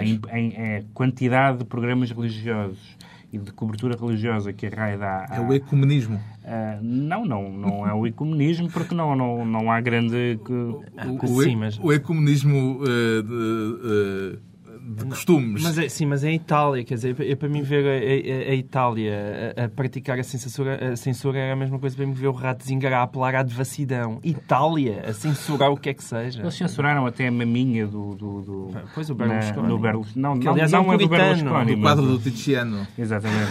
em, 0.00 0.20
em, 0.32 0.48
em, 0.54 0.82
quantidade 0.92 1.58
de 1.58 1.64
programas 1.64 2.10
religiosos 2.10 2.95
e 3.36 3.38
de 3.38 3.52
cobertura 3.52 3.96
religiosa 3.96 4.52
que 4.52 4.66
a 4.66 4.70
RAI 4.70 4.98
dá... 4.98 5.26
É 5.30 5.40
o 5.40 5.52
ecumenismo? 5.52 6.16
Uh, 6.16 6.82
não, 6.82 7.24
não, 7.24 7.50
não 7.50 7.86
é 7.86 7.92
o 7.92 8.06
ecumenismo, 8.06 8.70
porque 8.70 8.94
não, 8.94 9.14
não, 9.14 9.44
não 9.44 9.70
há 9.70 9.80
grande... 9.80 10.40
O, 10.48 10.82
o, 11.22 11.42
sim, 11.42 11.56
mas... 11.56 11.78
o 11.78 11.92
ecumenismo 11.92 12.80
uh, 12.80 13.22
de, 13.22 13.32
uh, 13.32 14.38
de 14.86 15.04
costumes. 15.06 15.62
Mas 15.62 15.78
é, 15.78 15.88
sim, 15.88 16.06
mas 16.06 16.22
é 16.22 16.28
a 16.28 16.32
Itália, 16.32 16.84
quer 16.84 16.94
dizer, 16.94 17.16
é 17.20 17.34
para 17.34 17.48
mim 17.48 17.62
ver 17.62 17.84
a, 17.84 18.50
a, 18.50 18.52
a 18.52 18.54
Itália 18.54 19.54
a, 19.56 19.64
a, 19.64 19.68
praticar 19.68 20.18
a 20.18 20.22
censura, 20.22 20.92
a 20.92 20.96
censura 20.96 21.38
era 21.38 21.52
a 21.54 21.56
mesma 21.56 21.78
coisa 21.78 21.96
para 21.96 22.06
mim 22.06 22.12
ver 22.12 22.28
o 22.28 22.32
Ratzinger 22.32 22.92
a 22.92 23.02
apelar 23.02 23.34
à 23.34 23.42
devassidão. 23.42 24.20
Itália, 24.22 25.02
a 25.06 25.12
censurar 25.12 25.72
o 25.72 25.76
que 25.76 25.88
é 25.88 25.94
que 25.94 26.04
seja. 26.04 26.40
Eles 26.40 26.54
censuraram 26.54 27.04
até 27.04 27.26
a 27.26 27.32
maminha 27.32 27.86
do... 27.86 28.14
do, 28.14 28.42
do 28.42 28.70
pois, 28.94 29.10
o 29.10 29.14
Berlusconi. 29.14 29.62
Na, 29.62 29.68
no 29.68 29.78
Berlusconi. 29.78 30.22
Não, 30.22 30.34
não, 30.36 30.52
aliás, 30.52 30.70
não, 30.70 30.78
é, 30.78 30.82
um 30.82 30.92
é 30.92 30.98
do 30.98 31.08
Berlusconi. 31.08 31.74
Do 31.74 31.82
quadro 31.82 32.06
do 32.06 32.18
Tiziano. 32.18 32.86
Exatamente. 32.96 33.50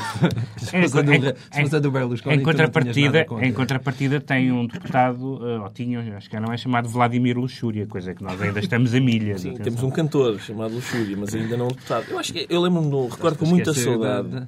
em, 1.53 1.81
do 1.81 1.91
Berlusconi, 1.91 2.35
em, 2.37 2.41
contrapartida, 2.41 3.25
em 3.41 3.51
contrapartida 3.51 4.21
tem 4.21 4.51
um 4.51 4.65
deputado, 4.65 5.21
uh, 5.21 5.63
ou 5.63 5.69
tinha, 5.69 6.15
acho 6.15 6.29
que 6.29 6.39
não 6.39 6.53
é 6.53 6.57
chamado 6.57 6.87
Vladimir 6.87 7.37
Luxúria, 7.37 7.85
coisa 7.85 8.13
que 8.13 8.23
nós 8.23 8.41
ainda 8.41 8.59
estamos 8.59 8.93
a 8.93 8.99
milha. 9.01 9.37
Sim, 9.37 9.55
temos 9.55 9.83
um 9.83 9.89
cantor 9.89 10.39
chamado 10.39 10.73
Luxúria, 10.73 11.24
mas 11.25 11.35
ainda 11.35 11.57
não 11.57 11.67
deputado. 11.67 12.05
Eu 12.09 12.19
acho 12.19 12.33
que 12.33 12.45
eu 12.49 12.61
lembro-me, 12.61 13.09
recordo 13.09 13.37
com 13.37 13.45
muita 13.45 13.73
saudade. 13.73 14.29
De, 14.29 14.47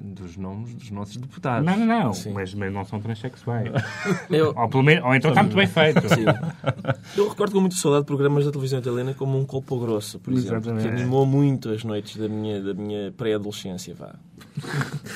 dos 0.00 0.36
nomes 0.36 0.74
dos 0.74 0.90
nossos 0.90 1.16
deputados. 1.16 1.64
Não, 1.64 1.76
não, 1.76 1.86
não. 1.86 2.12
Mas, 2.32 2.54
mas 2.54 2.72
não 2.72 2.84
são 2.84 3.00
transexuais. 3.00 3.70
Eu... 4.30 4.54
Ou, 4.56 4.68
pelo 4.68 4.82
menos, 4.82 5.04
ou 5.04 5.14
então 5.14 5.30
está 5.30 5.42
muito 5.42 5.56
bem 5.56 5.66
feito. 5.66 6.00
Sim. 6.08 6.24
Eu 7.16 7.28
recordo 7.28 7.52
com 7.52 7.60
muita 7.60 7.76
saudade 7.76 8.02
de 8.02 8.06
programas 8.06 8.44
da 8.44 8.50
televisão 8.50 8.78
italiana 8.78 9.14
como 9.14 9.38
um 9.38 9.44
Colpo 9.44 9.78
Grosso, 9.78 10.18
por 10.18 10.32
exemplo, 10.32 10.58
Exatamente. 10.58 10.88
que 10.88 10.88
animou 10.88 11.26
muito 11.26 11.70
as 11.70 11.84
noites 11.84 12.16
da 12.16 12.28
minha, 12.28 12.62
da 12.62 12.74
minha 12.74 13.12
pré-adolescência. 13.12 13.94
Vá. 13.94 14.14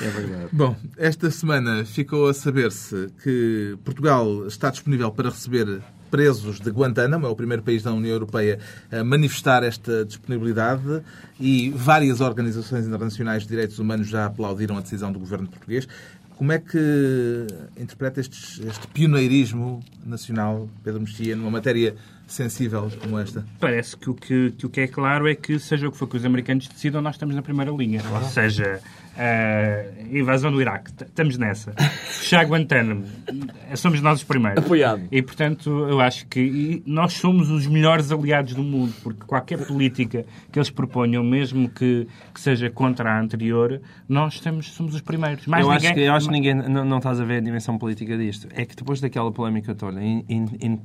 É 0.00 0.08
verdade. 0.08 0.48
Bom, 0.52 0.76
esta 0.96 1.30
semana 1.30 1.84
ficou 1.84 2.28
a 2.28 2.34
saber-se 2.34 3.08
que 3.22 3.76
Portugal 3.84 4.46
está 4.46 4.70
disponível 4.70 5.10
para 5.10 5.30
receber 5.30 5.82
presos 6.12 6.60
de 6.60 6.70
Guantánamo, 6.70 7.26
é 7.26 7.30
o 7.30 7.34
primeiro 7.34 7.62
país 7.62 7.82
da 7.82 7.90
União 7.90 8.12
Europeia 8.12 8.58
a 8.90 9.02
manifestar 9.02 9.64
esta 9.64 10.04
disponibilidade 10.04 11.02
e 11.40 11.70
várias 11.70 12.20
organizações 12.20 12.86
internacionais 12.86 13.44
de 13.44 13.48
direitos 13.48 13.78
humanos 13.78 14.08
já 14.08 14.26
aplaudiram 14.26 14.76
a 14.76 14.82
decisão 14.82 15.10
do 15.10 15.18
governo 15.18 15.48
português. 15.48 15.88
Como 16.36 16.52
é 16.52 16.58
que 16.58 17.46
interpreta 17.78 18.20
estes, 18.20 18.60
este 18.60 18.86
pioneirismo 18.88 19.82
nacional, 20.04 20.68
Pedro 20.84 21.00
Mexia, 21.00 21.34
numa 21.34 21.50
matéria 21.50 21.94
sensível 22.26 22.90
como 23.00 23.18
esta? 23.18 23.46
Parece 23.58 23.96
que 23.96 24.10
o 24.10 24.14
que, 24.14 24.50
que 24.50 24.66
o 24.66 24.68
que 24.68 24.80
é 24.82 24.88
claro 24.88 25.26
é 25.26 25.34
que, 25.34 25.58
seja 25.58 25.88
o 25.88 25.92
que 25.92 25.96
for 25.96 26.06
que 26.06 26.16
os 26.18 26.26
americanos 26.26 26.68
decidam, 26.68 27.00
nós 27.00 27.14
estamos 27.14 27.34
na 27.34 27.40
primeira 27.42 27.70
linha. 27.70 28.02
Ou 28.12 28.28
seja, 28.28 28.80
a 29.16 30.16
invasão 30.16 30.50
do 30.50 30.60
Iraque, 30.60 30.90
estamos 31.02 31.36
nessa. 31.36 31.72
Fechar 32.06 32.44
Guantánamo, 32.46 33.04
somos 33.76 34.00
nós 34.00 34.20
os 34.20 34.24
primeiros. 34.24 34.64
Apoiado. 34.64 35.02
E, 35.10 35.22
portanto, 35.22 35.70
eu 35.88 36.00
acho 36.00 36.26
que 36.26 36.82
nós 36.86 37.14
somos 37.14 37.50
os 37.50 37.66
melhores 37.66 38.10
aliados 38.10 38.54
do 38.54 38.62
mundo, 38.62 38.92
porque 39.02 39.24
qualquer 39.26 39.66
política 39.66 40.24
que 40.50 40.58
eles 40.58 40.70
proponham, 40.70 41.22
mesmo 41.22 41.68
que, 41.68 42.06
que 42.32 42.40
seja 42.40 42.70
contra 42.70 43.10
a 43.10 43.20
anterior, 43.20 43.80
nós 44.08 44.34
estamos, 44.34 44.72
somos 44.72 44.94
os 44.94 45.00
primeiros. 45.00 45.46
Mais 45.46 45.64
eu, 45.64 45.70
ninguém... 45.70 45.88
acho 45.88 45.94
que, 45.94 46.00
eu 46.00 46.12
acho 46.12 46.26
que 46.26 46.32
ninguém 46.32 46.54
não, 46.54 46.84
não 46.84 46.98
estás 46.98 47.20
a 47.20 47.24
ver 47.24 47.38
a 47.38 47.40
dimensão 47.40 47.78
política 47.78 48.16
disto. 48.16 48.48
É 48.52 48.64
que 48.64 48.74
depois 48.74 49.00
daquela 49.00 49.30
polémica 49.30 49.74
toda 49.74 50.02
em, 50.02 50.24
em, 50.28 50.46
em, 50.60 50.80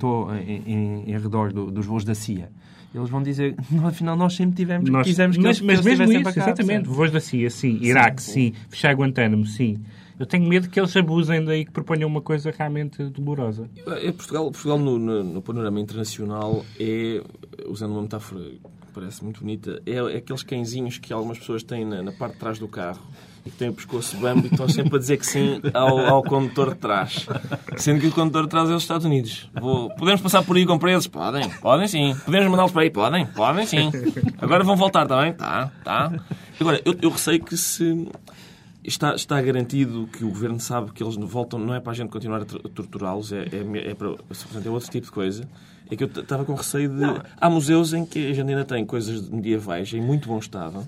em, 0.66 1.12
em 1.12 1.20
redor 1.20 1.54
do, 1.54 1.72
dos 1.72 1.86
voos 1.86 2.04
da 2.04 2.16
CIA, 2.16 2.50
eles 2.98 3.10
vão 3.10 3.22
dizer, 3.22 3.56
afinal, 3.86 4.16
nós 4.16 4.36
sempre 4.36 4.56
tivemos, 4.56 4.90
nós, 4.90 5.06
quisemos 5.06 5.38
que 5.38 5.44
mas, 5.44 5.58
eles, 5.58 5.68
mas 5.68 5.80
que 5.82 5.88
eles 5.88 6.00
mesmo 6.00 6.14
isso, 6.14 6.40
cá, 6.40 6.50
exatamente, 6.50 6.88
voos 6.88 7.12
da 7.12 7.20
CIA, 7.20 7.50
sim, 7.50 7.80
Iraque, 7.82 8.22
sim, 8.22 8.32
sim. 8.32 8.54
fechar 8.70 8.96
Guantánamo, 8.96 9.46
sim. 9.46 9.78
Eu 10.20 10.26
tenho 10.26 10.48
medo 10.48 10.68
que 10.68 10.80
eles 10.80 10.96
abusem 10.98 11.46
daí 11.46 11.64
que 11.64 11.72
proponham 11.72 12.10
uma 12.10 12.22
coisa 12.22 12.52
realmente 12.52 13.04
dolorosa. 13.04 13.70
É, 13.86 14.12
Portugal, 14.12 14.46
Portugal 14.52 14.80
no, 14.80 14.98
no, 14.98 15.24
no, 15.24 15.42
panorama 15.44 15.80
internacional 15.80 16.66
é, 16.80 17.22
usando 17.68 17.92
uma 17.92 18.02
metáfora 18.02 18.42
que 18.42 18.92
parece 18.94 19.24
muito 19.24 19.42
bonita, 19.42 19.80
é, 19.86 19.94
é 19.94 20.18
aqueles 20.18 20.42
cãezinhos 20.42 20.98
que 20.98 21.14
algumas 21.14 21.38
pessoas 21.38 21.62
têm 21.62 21.86
na, 21.86 22.02
na, 22.02 22.12
parte 22.12 22.34
de 22.34 22.40
trás 22.40 22.58
do 22.58 22.68
carro 22.68 23.02
e 23.48 23.50
que 23.50 23.58
têm 23.58 23.70
o 23.70 23.74
pescoço 23.74 24.18
bambo 24.18 24.46
e 24.46 24.52
estão 24.52 24.68
sempre 24.68 24.98
a 24.98 25.00
dizer 25.00 25.18
que 25.18 25.26
sim 25.26 25.62
ao, 25.74 26.00
ao 26.00 26.24
condutor 26.24 26.74
de 26.74 26.80
trás. 26.80 27.26
Sendo 27.78 28.02
que 28.02 28.08
o 28.08 28.12
condutor 28.12 28.44
de 28.44 28.50
trás 28.50 28.70
é 28.70 28.74
os 28.74 28.84
Estados 28.84 29.06
Unidos. 29.06 29.50
Vou, 29.60 29.90
podemos 29.96 30.22
passar 30.22 30.44
por 30.44 30.58
aí 30.58 30.66
com 30.66 30.78
presos? 30.78 31.08
Podem, 31.08 31.50
podem 31.50 31.88
sim. 31.88 32.16
Podemos 32.26 32.50
mandá-los 32.50 32.72
para 32.72 32.82
aí? 32.84 32.90
Podem, 32.90 33.26
podem 33.26 33.66
sim. 33.66 33.90
Agora 34.40 34.64
vão 34.64 34.76
voltar 34.76 35.08
também? 35.08 35.34
Tá, 35.34 35.72
tá. 35.84 36.12
Agora, 36.60 36.82
eu, 36.84 36.96
eu 37.02 37.10
receio 37.10 37.44
que 37.44 37.56
se 37.56 38.08
Está, 38.84 39.14
está 39.16 39.42
garantido 39.42 40.08
que 40.08 40.24
o 40.24 40.30
governo 40.30 40.62
sabe 40.62 40.94
que 40.94 41.04
eles 41.04 41.18
voltam, 41.18 41.60
não 41.60 41.76
é 41.76 41.80
para 41.82 41.92
a 41.92 41.96
gente 41.96 42.10
continuar 42.10 42.44
a 42.44 42.46
torturá-los, 42.46 43.34
é, 43.34 43.40
é, 43.52 43.90
é, 43.90 43.94
para, 43.94 44.08
é 44.08 44.70
outro 44.70 44.90
tipo 44.90 45.08
de 45.08 45.12
coisa. 45.12 45.44
É 45.92 45.96
que 45.98 46.06
eu 46.06 46.08
estava 46.08 46.46
com 46.46 46.54
receio 46.54 46.88
de. 46.88 46.96
Não. 46.96 47.22
Há 47.36 47.50
museus 47.50 47.92
em 47.92 48.06
que 48.06 48.32
a 48.32 48.34
gente 48.34 48.50
ainda 48.50 48.64
tem 48.64 48.86
coisas 48.86 49.28
medievais 49.28 49.92
em 49.94 50.00
muito 50.00 50.30
bom 50.30 50.40
estado 50.40 50.86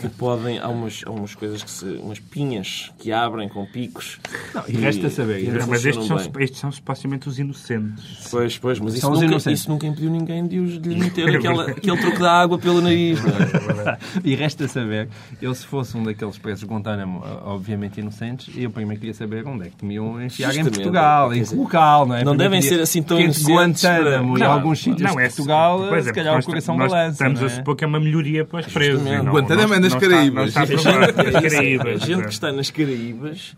que 0.00 0.08
podem. 0.08 0.58
Há 0.58 0.68
umas, 0.68 1.02
há 1.04 1.10
umas 1.10 1.34
coisas 1.34 1.62
que 1.62 1.70
se. 1.70 1.84
umas 1.84 2.18
pinhas 2.18 2.92
que 2.98 3.12
abrem 3.12 3.48
com 3.48 3.64
picos. 3.66 4.18
Não, 4.54 4.64
e 4.68 4.72
resta 4.72 5.10
saber. 5.10 5.42
E 5.42 5.50
mas 5.66 5.84
estes 5.84 6.06
são, 6.06 6.16
estes 6.16 6.58
são 6.58 6.72
supostamente 6.72 7.28
os 7.28 7.38
inocentes. 7.38 8.28
Pois, 8.30 8.58
pois, 8.58 8.78
mas 8.78 8.94
isso 8.94 9.10
nunca, 9.10 9.50
isso 9.50 9.70
nunca, 9.70 9.86
impediu 9.86 10.10
ninguém 10.10 10.46
de, 10.46 10.58
os, 10.58 10.80
de 10.80 10.88
lhe 10.88 11.00
meter 11.00 11.28
aquela, 11.36 11.70
aquele 11.70 11.96
truque 11.96 12.18
da 12.18 12.32
água 12.32 12.58
pelo 12.58 12.80
nariz. 12.80 13.18
É? 13.24 13.98
e 14.24 14.34
resta 14.34 14.68
saber, 14.68 15.08
eu 15.40 15.54
se 15.54 15.66
fosse 15.66 15.96
um 15.96 16.02
daqueles 16.02 16.38
presos 16.38 16.60
de 16.60 16.66
Guantánamo, 16.66 17.22
obviamente 17.44 18.00
inocentes, 18.00 18.54
eu 18.56 18.70
primeiro 18.70 19.00
queria 19.00 19.14
saber 19.14 19.46
onde 19.46 19.68
é 19.68 19.70
que 19.76 19.84
me 19.84 19.94
iam 19.94 20.22
enfiar 20.22 20.54
em 20.54 20.64
Portugal, 20.64 21.34
em 21.34 21.44
que 21.44 21.54
local, 21.54 22.06
não 22.06 22.16
é? 22.16 22.24
Não 22.24 22.36
devem 22.36 22.62
ser 22.62 22.80
assim 22.80 23.02
tão 23.02 23.20
inocentes. 23.20 23.46
Guantánamo 23.46 24.38
e 24.38 24.42
alguns 24.42 24.80
sítios 24.80 25.10
de 25.10 25.16
Portugal, 25.16 25.80
se 26.02 26.12
calhar 26.12 26.38
o 26.38 26.44
coração 26.44 26.76
balança. 26.76 27.12
Estamos 27.12 27.42
a 27.42 27.48
supor 27.48 27.76
que 27.76 27.84
é 27.84 27.86
uma 27.86 28.00
melhoria 28.00 28.44
para 28.44 28.60
os 28.60 28.72
presos. 28.72 29.02
Guantánamo 29.02 29.74
é 29.86 29.94
nas 29.94 30.00
Caraíbas. 30.00 30.48
Está, 30.48 30.64
está 30.64 31.42
Caraíbas. 31.42 32.02
A 32.02 32.06
gente 32.06 32.22
que 32.24 32.32
está 32.32 32.52
nas 32.52 32.70
Caraíbas 32.70 33.54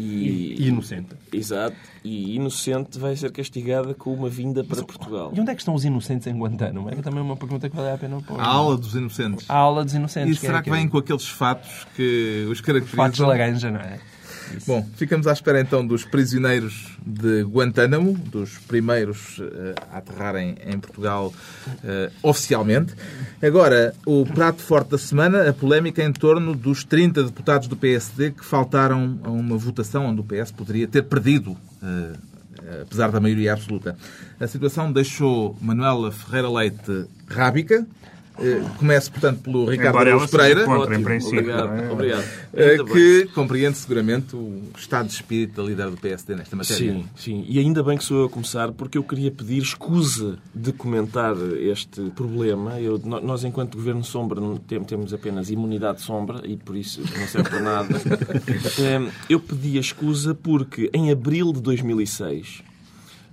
e, 0.00 0.56
e, 0.58 0.68
inocente. 0.68 1.14
Exato. 1.30 1.76
E 2.02 2.36
inocente 2.36 2.98
vai 2.98 3.14
ser 3.16 3.30
castigada 3.30 3.92
com 3.92 4.14
uma 4.14 4.30
vinda 4.30 4.64
para 4.64 4.82
Portugal. 4.82 5.30
E 5.34 5.40
onde 5.40 5.50
é 5.50 5.54
que 5.54 5.60
estão 5.60 5.74
os 5.74 5.84
inocentes 5.84 6.26
em 6.26 6.38
Guantánamo? 6.38 6.88
É 6.88 6.94
também 6.96 7.20
uma 7.20 7.36
pergunta 7.36 7.68
que 7.68 7.76
vale 7.76 7.90
a 7.90 7.98
pena 7.98 8.20
pôr. 8.22 8.40
A 8.40 8.46
aula 8.46 8.78
dos 8.78 8.94
inocentes. 8.94 9.44
A 9.48 9.56
aula 9.56 9.84
dos 9.84 9.92
inocentes. 9.92 10.38
E 10.38 10.40
será 10.40 10.62
que, 10.62 10.70
é 10.70 10.72
que 10.72 10.78
vêm 10.78 10.88
com 10.88 10.96
aqueles 10.96 11.28
fatos 11.28 11.86
que 11.94 12.46
os 12.50 12.60
caracterizam? 12.62 12.96
Fatos 13.04 13.18
de 13.18 13.24
laranja, 13.24 13.70
não 13.70 13.80
é? 13.80 14.00
Bom, 14.66 14.86
ficamos 14.96 15.26
à 15.26 15.32
espera 15.32 15.60
então 15.60 15.86
dos 15.86 16.04
prisioneiros 16.04 16.96
de 17.04 17.42
Guantánamo, 17.42 18.12
dos 18.12 18.58
primeiros 18.58 19.38
uh, 19.38 19.74
a 19.92 19.98
aterrarem 19.98 20.56
em 20.64 20.78
Portugal 20.78 21.32
uh, 21.68 22.12
oficialmente. 22.22 22.94
Agora, 23.42 23.94
o 24.06 24.24
prato 24.26 24.60
forte 24.60 24.90
da 24.90 24.98
semana, 24.98 25.48
a 25.48 25.52
polémica 25.52 26.02
em 26.02 26.12
torno 26.12 26.54
dos 26.54 26.84
30 26.84 27.24
deputados 27.24 27.68
do 27.68 27.76
PSD 27.76 28.32
que 28.32 28.44
faltaram 28.44 29.20
a 29.22 29.30
uma 29.30 29.56
votação 29.56 30.06
onde 30.06 30.20
o 30.20 30.24
PS 30.24 30.50
poderia 30.50 30.86
ter 30.86 31.02
perdido. 31.02 31.52
Uh, 31.82 32.30
apesar 32.82 33.10
da 33.10 33.18
maioria 33.18 33.52
absoluta. 33.52 33.96
A 34.38 34.46
situação 34.46 34.92
deixou 34.92 35.56
Manuela 35.60 36.12
Ferreira 36.12 36.48
Leite 36.48 37.06
rábica, 37.26 37.84
eh, 37.84 38.19
começo, 38.78 39.10
portanto, 39.10 39.40
pelo 39.40 39.68
Ricardo 39.68 39.98
Araújo 39.98 40.28
Pereira, 40.28 40.64
contra, 40.64 40.96
em 40.96 41.02
princípio, 41.02 41.38
obrigado, 41.40 41.76
é? 41.76 41.90
obrigado. 41.90 42.24
Eh, 42.52 42.76
que 42.84 43.26
compreende 43.34 43.76
seguramente 43.76 44.34
o 44.34 44.62
estado 44.76 45.06
de 45.06 45.14
espírito 45.14 45.60
da 45.60 45.68
líder 45.68 45.90
do 45.90 45.96
PSD 45.96 46.34
nesta 46.34 46.56
matéria. 46.56 46.92
Sim, 46.92 47.04
sim. 47.16 47.44
E 47.48 47.58
ainda 47.58 47.82
bem 47.82 47.96
que 47.96 48.04
sou 48.04 48.20
eu 48.20 48.24
a 48.26 48.28
começar, 48.28 48.72
porque 48.72 48.98
eu 48.98 49.04
queria 49.04 49.30
pedir 49.30 49.58
escusa 49.58 50.38
de 50.54 50.72
comentar 50.72 51.36
este 51.60 52.10
problema. 52.10 52.80
Eu, 52.80 52.98
nós, 52.98 53.44
enquanto 53.44 53.76
Governo 53.76 54.04
Sombra, 54.04 54.40
temos 54.86 55.12
apenas 55.12 55.50
imunidade 55.50 56.00
sombra 56.00 56.40
e 56.44 56.56
por 56.56 56.76
isso 56.76 57.00
não 57.00 57.26
serve 57.26 57.50
para 57.50 57.60
nada. 57.60 58.00
Eh, 58.80 59.10
eu 59.28 59.40
pedi 59.40 59.76
a 59.76 59.80
escusa 59.80 60.34
porque 60.34 60.90
em 60.92 61.10
abril 61.10 61.52
de 61.52 61.60
2006 61.60 62.62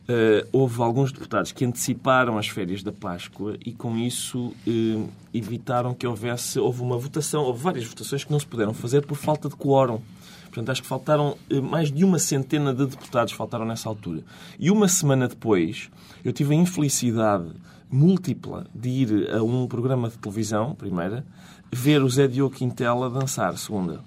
Uh, 0.08 0.48
houve 0.54 0.82
alguns 0.82 1.12
deputados 1.12 1.52
que 1.52 1.66
anteciparam 1.66 2.38
as 2.38 2.48
férias 2.48 2.82
da 2.82 2.94
Páscoa 2.94 3.58
e, 3.66 3.74
com 3.74 3.98
isso, 3.98 4.54
uh, 4.66 5.10
evitaram 5.34 5.94
que 5.94 6.08
houvesse. 6.08 6.58
Houve 6.60 6.82
uma 6.82 6.98
votação, 6.98 7.44
houve 7.44 7.62
várias 7.62 7.86
votações 7.86 8.24
que 8.24 8.32
não 8.32 8.40
se 8.40 8.46
puderam 8.46 8.74
fazer 8.74 9.06
por 9.06 9.16
falta 9.16 9.50
de 9.50 9.56
quórum. 9.58 10.00
Portanto, 10.46 10.70
acho 10.70 10.82
que 10.82 10.88
faltaram 10.88 11.36
uh, 11.52 11.62
mais 11.62 11.92
de 11.92 12.06
uma 12.06 12.20
centena 12.20 12.74
de 12.74 12.86
deputados 12.86 13.34
faltaram 13.34 13.66
nessa 13.66 13.90
altura. 13.90 14.24
E 14.58 14.72
uma 14.72 14.88
semana 14.88 15.28
depois, 15.28 15.90
eu 16.24 16.32
tive 16.32 16.56
a 16.56 16.58
infelicidade 16.58 17.50
múltipla 17.92 18.66
de 18.74 18.90
ir 18.90 19.30
a 19.36 19.44
um 19.44 19.68
programa 19.68 20.08
de 20.08 20.18
televisão, 20.18 20.74
primeira, 20.74 21.26
ver 21.70 22.02
o 22.02 22.10
Zé 22.10 22.30
Diogo 22.30 22.56
Quintela 22.56 23.10
dançar, 23.10 23.58
segunda. 23.58 24.00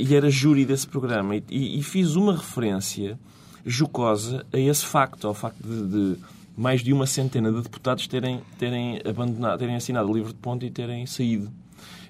e 0.00 0.12
era 0.12 0.28
júri 0.28 0.64
desse 0.64 0.88
programa. 0.88 1.36
E, 1.36 1.44
e, 1.48 1.78
e 1.78 1.82
fiz 1.84 2.16
uma 2.16 2.34
referência 2.34 3.16
jocosa 3.64 4.44
a 4.52 4.58
esse 4.58 4.84
facto, 4.84 5.26
ao 5.26 5.34
facto 5.34 5.62
de, 5.62 5.86
de 5.86 6.16
mais 6.56 6.82
de 6.82 6.92
uma 6.92 7.06
centena 7.06 7.50
de 7.50 7.62
deputados 7.62 8.06
terem, 8.06 8.40
terem 8.58 9.00
abandonado, 9.04 9.58
terem 9.58 9.76
assinado 9.76 10.08
o 10.08 10.14
livro 10.14 10.32
de 10.32 10.38
ponto 10.38 10.64
e 10.64 10.70
terem 10.70 11.04
saído 11.06 11.50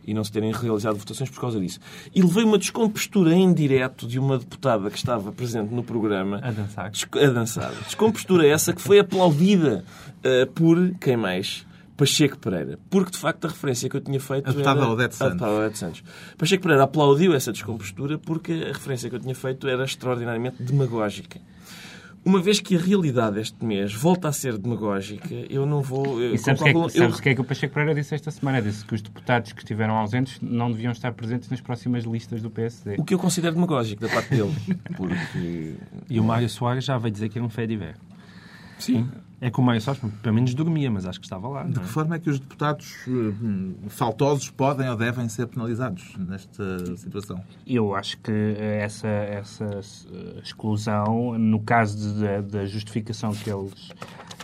e 0.06 0.12
não 0.12 0.22
se 0.22 0.30
terem 0.30 0.52
realizado 0.52 0.96
votações 0.96 1.30
por 1.30 1.40
causa 1.40 1.58
disso. 1.58 1.80
E 2.14 2.20
levei 2.20 2.44
uma 2.44 2.58
descompostura 2.58 3.34
em 3.34 3.52
direto 3.52 4.06
de 4.06 4.18
uma 4.18 4.38
deputada 4.38 4.90
que 4.90 4.98
estava 4.98 5.32
presente 5.32 5.72
no 5.72 5.82
programa 5.82 6.40
a 6.42 6.50
dançar. 6.50 6.92
A 7.14 7.26
dançar. 7.28 7.72
Descompostura 7.86 8.46
essa 8.46 8.72
que 8.72 8.82
foi 8.82 8.98
aplaudida 8.98 9.84
uh, 10.18 10.46
por 10.52 10.94
quem 11.00 11.16
mais? 11.16 11.64
Pacheco 11.96 12.38
Pereira. 12.38 12.78
Porque, 12.90 13.12
de 13.12 13.18
facto, 13.18 13.46
a 13.46 13.48
referência 13.48 13.88
que 13.88 13.96
eu 13.96 14.00
tinha 14.00 14.20
feito. 14.20 14.48
A 14.48 14.52
deputada 14.52 14.80
era... 14.80 14.90
Odete 14.90 15.14
Santos. 15.14 15.42
A 15.42 15.50
Odete 15.50 15.78
Santos. 15.78 16.04
Pacheco 16.37 16.62
Pereira 16.62 16.85
aplaudiu 16.85 17.35
essa 17.35 17.52
descompostura 17.52 18.18
porque 18.18 18.52
a 18.52 18.72
referência 18.72 19.09
que 19.09 19.16
eu 19.16 19.20
tinha 19.20 19.35
feito 19.35 19.68
era 19.68 19.85
extraordinariamente 19.85 20.62
demagógica. 20.62 21.40
Uma 22.24 22.40
vez 22.40 22.59
que 22.59 22.74
a 22.74 22.78
realidade 22.78 23.38
este 23.38 23.62
mês 23.62 23.92
volta 23.92 24.28
a 24.28 24.33
ser 24.33 24.57
demagógica, 24.57 25.35
eu 25.50 25.66
não 25.66 25.83
vou. 25.83 26.22
E 26.22 26.38
sabes 26.38 26.62
o 26.62 26.64
que, 26.64 26.70
é 26.70 26.72
que, 26.72 26.88
sabes 26.90 27.20
que 27.20 27.28
é 27.28 27.35
que 27.35 27.40
o 27.42 27.44
Pacheco 27.44 27.74
Pereira 27.74 27.94
disse 27.94 28.14
esta 28.14 28.30
semana? 28.30 28.62
Disse 28.62 28.83
que 28.83 28.94
os 28.94 29.02
deputados 29.02 29.52
que 29.52 29.61
estiveram 29.61 29.94
ausentes 29.94 30.40
não 30.40 30.72
deviam 30.72 30.90
estar 30.90 31.12
presentes 31.12 31.50
nas 31.50 31.61
próximas 31.61 32.04
listas 32.04 32.40
do 32.40 32.50
PSD. 32.50 32.96
O 32.98 33.04
que 33.04 33.12
eu 33.12 33.18
considero 33.18 33.54
demagógico 33.54 34.00
da 34.00 34.09
parte 34.09 34.30
dele. 34.30 34.54
Porque... 34.96 35.74
E 36.09 36.18
o 36.18 36.24
Mário 36.24 36.48
Soares 36.48 36.85
já 36.85 36.96
vai 36.96 37.11
dizer 37.11 37.28
que 37.28 37.38
é 37.38 37.42
um 37.42 37.50
fé 37.50 37.66
de 37.66 37.76
ver. 37.76 37.96
Sim. 38.78 39.07
É 39.40 39.50
como 39.50 39.66
Mário 39.66 39.80
Soares, 39.80 40.00
pelo 40.22 40.34
menos 40.34 40.54
dormia, 40.54 40.90
mas 40.90 41.04
acho 41.04 41.18
que 41.20 41.26
estava 41.26 41.46
lá. 41.48 41.64
De 41.64 41.74
que 41.74 41.80
é? 41.80 41.82
forma 41.82 42.14
é 42.16 42.18
que 42.18 42.30
os 42.30 42.38
deputados 42.38 42.94
hum, 43.06 43.74
faltosos 43.88 44.48
podem 44.50 44.88
ou 44.88 44.96
devem 44.96 45.28
ser 45.28 45.46
penalizados 45.48 46.14
nesta 46.16 46.96
situação? 46.96 47.42
Eu 47.66 47.94
acho 47.94 48.16
que 48.18 48.30
eh, 48.32 48.80
essa, 48.82 49.08
essa 49.08 49.64
eh, 49.64 50.40
exclusão, 50.42 51.38
no 51.38 51.60
caso 51.60 52.14
de- 52.14 52.42
da, 52.42 52.64
justificação 52.64 53.32
que 53.32 53.50
eles, 53.50 53.90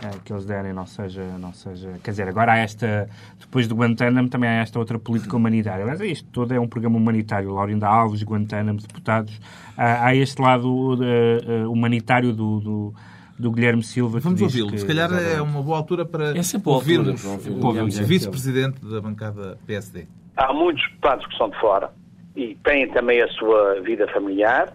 eh, 0.03 0.11
que 0.23 0.31
eles 0.31 0.45
derem, 0.45 0.71
não 0.73 0.85
seja, 0.85 1.23
não 1.39 1.53
seja. 1.53 1.93
Quer 2.03 2.11
dizer, 2.11 2.27
agora 2.27 2.53
há 2.53 2.57
esta. 2.57 3.09
Depois 3.39 3.67
do 3.67 3.75
Guantánamo 3.75 4.29
também 4.29 4.49
há 4.49 4.61
esta 4.61 4.77
outra 4.77 4.99
política 4.99 5.35
humanitária. 5.35 5.85
Mas 5.85 5.99
isto 6.01 6.29
todo 6.31 6.53
é 6.53 6.59
um 6.59 6.67
programa 6.67 6.97
humanitário. 6.97 7.51
Laurinda 7.53 7.87
Alves, 7.87 8.21
Guantánamo, 8.23 8.79
deputados. 8.79 9.39
Há, 9.75 10.05
há 10.07 10.15
este 10.15 10.39
lado 10.41 10.99
eh, 11.03 11.41
eh, 11.63 11.67
humanitário 11.67 12.33
do, 12.33 12.59
do, 12.59 12.93
do 13.41 13.51
Guilherme 13.51 13.83
Silva. 13.83 14.17
que 14.19 14.23
Vamos 14.23 14.41
ouvi-lo. 14.41 14.77
Se 14.77 14.85
calhar 14.85 15.11
é 15.11 15.15
exatamente. 15.15 15.41
uma 15.41 15.61
boa 15.63 15.77
altura 15.77 16.05
para 16.05 16.25
É 16.37 16.41
ouvirmos 16.65 17.21
para 17.23 17.67
ouvir 17.67 17.81
o 18.01 18.05
vice-presidente 18.05 18.85
da 18.85 19.01
bancada 19.01 19.57
PSD. 19.67 20.07
há 20.37 20.53
muitos 20.53 20.83
deputados 20.89 21.25
que 21.27 21.37
são 21.37 21.49
de 21.49 21.59
fora 21.59 21.89
e 22.35 22.55
têm 22.63 22.87
também 22.91 23.21
a 23.21 23.27
sua 23.29 23.81
vida 23.81 24.07
familiar. 24.09 24.73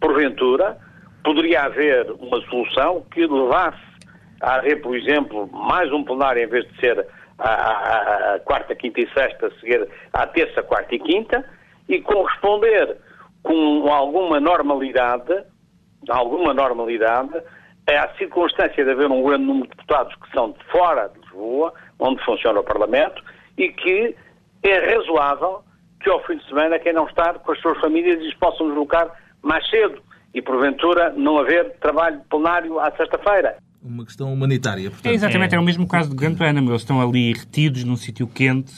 Porventura, 0.00 0.76
poderia 1.24 1.62
haver 1.62 2.10
uma 2.20 2.40
solução 2.48 3.04
que 3.12 3.26
levasse 3.26 3.78
a 4.40 4.56
haver, 4.56 4.80
por 4.80 4.96
exemplo, 4.96 5.48
mais 5.52 5.92
um 5.92 6.04
plenário 6.04 6.42
em 6.42 6.46
vez 6.46 6.64
de 6.68 6.78
ser 6.80 7.04
a, 7.38 7.48
a- 7.48 8.34
a 8.34 8.38
quarta, 8.40 8.74
quinta 8.74 9.00
e 9.00 9.08
sexta, 9.12 9.46
a 9.46 9.50
seguir 9.60 9.88
à 10.12 10.26
terça, 10.26 10.62
quarta 10.62 10.94
e 10.94 10.98
quinta, 10.98 11.44
e 11.88 12.00
corresponder 12.00 12.96
com 13.42 13.88
alguma 13.92 14.38
normalidade, 14.38 15.32
alguma 16.08 16.52
normalidade, 16.54 17.30
à 17.96 18.08
circunstância 18.16 18.84
de 18.84 18.90
haver 18.90 19.10
um 19.10 19.22
grande 19.22 19.44
número 19.44 19.68
de 19.68 19.76
deputados 19.76 20.14
que 20.16 20.30
são 20.32 20.52
de 20.52 20.64
fora 20.70 21.08
de 21.08 21.20
Lisboa, 21.20 21.72
onde 21.98 22.22
funciona 22.24 22.60
o 22.60 22.64
Parlamento, 22.64 23.22
e 23.56 23.68
que 23.68 24.14
é 24.62 24.94
razoável 24.94 25.62
que 26.00 26.10
ao 26.10 26.24
fim 26.24 26.36
de 26.36 26.46
semana 26.46 26.78
quem 26.78 26.92
não 26.92 27.06
está 27.06 27.34
com 27.34 27.52
as 27.52 27.60
suas 27.60 27.78
famílias 27.80 28.20
lhes 28.20 28.34
possam 28.34 28.68
deslocar 28.68 29.10
mais 29.42 29.68
cedo 29.68 30.00
e 30.34 30.42
porventura 30.42 31.12
não 31.16 31.38
haver 31.38 31.76
trabalho 31.80 32.20
plenário 32.30 32.78
à 32.78 32.90
sexta-feira. 32.96 33.56
Uma 33.82 34.04
questão 34.04 34.32
humanitária, 34.32 34.90
portanto. 34.90 35.10
É 35.12 35.14
exatamente, 35.14 35.54
é. 35.54 35.58
o 35.58 35.62
mesmo 35.62 35.86
caso 35.86 36.10
de 36.10 36.16
Guantánamo. 36.16 36.70
Eles 36.70 36.82
estão 36.82 37.00
ali 37.00 37.32
retidos 37.32 37.84
num 37.84 37.96
sítio 37.96 38.26
quente, 38.26 38.72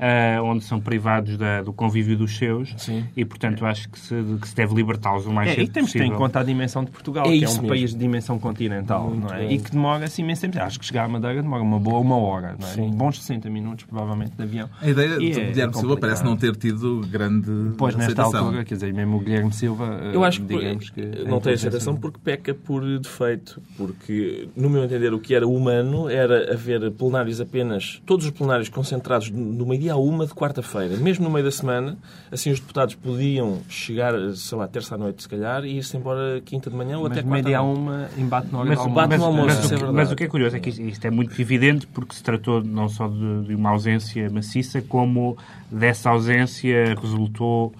ah, 0.00 0.42
onde 0.42 0.64
são 0.64 0.80
privados 0.80 1.36
da- 1.36 1.62
do 1.62 1.72
convívio 1.72 2.16
dos 2.16 2.36
seus, 2.36 2.72
Sim. 2.78 3.04
e 3.16 3.24
portanto 3.24 3.64
acho 3.66 3.88
que 3.88 3.98
se, 3.98 4.14
que 4.40 4.48
se 4.48 4.56
deve 4.56 4.74
libertá-los 4.74 5.26
o 5.26 5.30
mais 5.32 5.50
É, 5.50 5.54
cedo 5.56 5.64
e 5.64 5.68
temos 5.68 5.92
de 5.92 5.98
ter 5.98 6.04
em 6.04 6.12
conta 6.12 6.40
a 6.40 6.42
dimensão 6.42 6.82
de 6.84 6.90
Portugal, 6.90 7.26
É 7.26 7.28
que 7.28 7.34
é 7.34 7.36
isso 7.38 7.58
um 7.58 7.62
mesmo. 7.62 7.68
país 7.68 7.90
de 7.92 7.98
dimensão 7.98 8.38
continental, 8.38 9.08
Muito 9.10 9.28
não 9.28 9.34
é? 9.34 9.38
bem. 9.40 9.52
E 9.52 9.58
que 9.58 9.70
demora-se 9.70 10.20
imenso 10.22 10.40
tempo. 10.42 10.58
Acho 10.60 10.78
que 10.80 10.86
chegar 10.86 11.04
à 11.04 11.08
Madeira 11.08 11.42
demora 11.42 11.62
uma 11.62 11.78
boa 11.78 11.98
uma 12.00 12.16
hora, 12.16 12.56
não 12.58 12.66
é? 12.66 12.70
Sim. 12.72 12.90
Bons 12.90 13.20
60 13.20 13.50
minutos, 13.50 13.84
provavelmente, 13.84 14.32
de 14.36 14.42
avião. 14.42 14.68
A 14.80 14.88
ideia 14.88 15.14
E 15.16 15.30
de 15.30 15.40
é 15.40 15.44
Guilherme 15.50 15.74
Silva 15.74 15.96
parece 15.98 16.24
não 16.24 16.36
ter 16.36 16.56
tido 16.56 17.00
grande 17.10 17.50
Pois, 17.76 17.94
nesta 17.94 18.12
aceitação. 18.22 18.46
altura, 18.46 18.64
quer 18.64 18.74
dizer, 18.74 18.92
mesmo 18.94 19.16
o 19.18 19.20
Guilherme 19.20 19.52
Silva, 19.52 19.98
eh, 20.02 20.14
Eu 20.14 20.24
acho 20.24 20.40
que, 20.40 20.46
digamos 20.56 20.90
que... 20.90 21.00
não 21.26 21.36
a 21.36 21.40
tem 21.40 21.52
aceitação 21.52 21.94
porque 21.96 22.18
peca 22.24 22.54
por 22.54 22.82
defeito. 22.98 23.60
Porque, 23.76 24.48
no 24.56 24.70
meu 24.70 24.84
entender, 24.84 25.12
o 25.12 25.18
que 25.18 25.34
era 25.34 25.46
humano 25.46 26.08
era 26.08 26.52
haver 26.52 26.90
plenários 26.92 27.40
apenas, 27.40 28.00
todos 28.06 28.24
os 28.26 28.30
plenários 28.30 28.68
concentrados 28.68 29.30
no 29.30 29.66
à 29.90 29.96
uma 29.96 30.26
de 30.26 30.32
quarta-feira. 30.34 30.96
Mesmo 30.96 31.24
no 31.24 31.30
meio 31.30 31.44
da 31.44 31.50
semana, 31.50 31.96
assim 32.30 32.50
os 32.50 32.60
deputados 32.60 32.94
podiam 32.94 33.58
chegar, 33.68 34.12
sei 34.34 34.56
lá, 34.58 34.66
terça 34.68 34.94
à 34.94 34.98
noite, 34.98 35.22
se 35.22 35.28
calhar, 35.28 35.64
e 35.64 35.78
ir-se 35.78 35.96
embora 35.96 36.40
quinta 36.44 36.70
de 36.70 36.76
manhã 36.76 36.98
ou 36.98 37.08
Mas 37.08 37.18
até 37.18 37.22
quarta 37.26 37.42
meia 37.44 37.58
à 37.58 37.62
uma, 37.62 38.08
embate 38.16 38.54
hora 38.54 38.68
Mas, 38.68 38.78
almoço. 38.78 39.08
mas- 39.08 39.18
no 39.18 39.24
almoço, 39.26 39.56
mas 39.72 39.72
é 39.82 39.92
mas 39.92 40.12
o 40.12 40.16
que 40.16 40.24
é 40.24 40.28
curioso 40.28 40.56
é 40.56 40.60
que 40.60 40.70
isto, 40.70 41.04
é 41.04 41.10
muito 41.10 41.40
evidente 41.40 41.86
porque 41.86 42.14
se 42.14 42.22
tratou 42.22 42.62
não 42.62 42.88
só 42.88 43.08
de, 43.08 43.44
de 43.44 43.54
uma 43.54 43.70
ausência 43.70 44.28
maciça, 44.30 44.80
como 44.82 45.36
dessa 45.70 46.10
ausência 46.10 46.94
resultou 47.00 47.72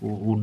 o, 0.00 0.32
o, 0.34 0.36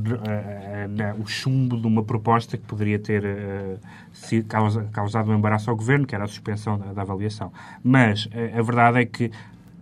o 1.22 1.28
chumbo 1.28 1.78
de 1.80 1.86
uma 1.88 2.04
proposta 2.04 2.58
que 2.58 2.64
poderia 2.66 2.98
ter 3.00 3.24
eh, 3.24 3.76
sido 4.12 4.48
causa- 4.48 4.88
causado 4.92 5.32
um 5.32 5.36
embaraço 5.38 5.70
ao 5.70 5.76
governo, 5.76 6.06
que 6.08 6.16
era 6.16 6.24
a 6.24 6.28
suspensão 6.28 6.78
da, 6.78 6.94
da 6.94 7.02
avaliação. 7.04 7.52
Mas 7.84 8.28
eh, 8.34 8.52
a 8.58 8.62
verdade 8.62 9.00
é 9.00 9.06
que 9.06 9.32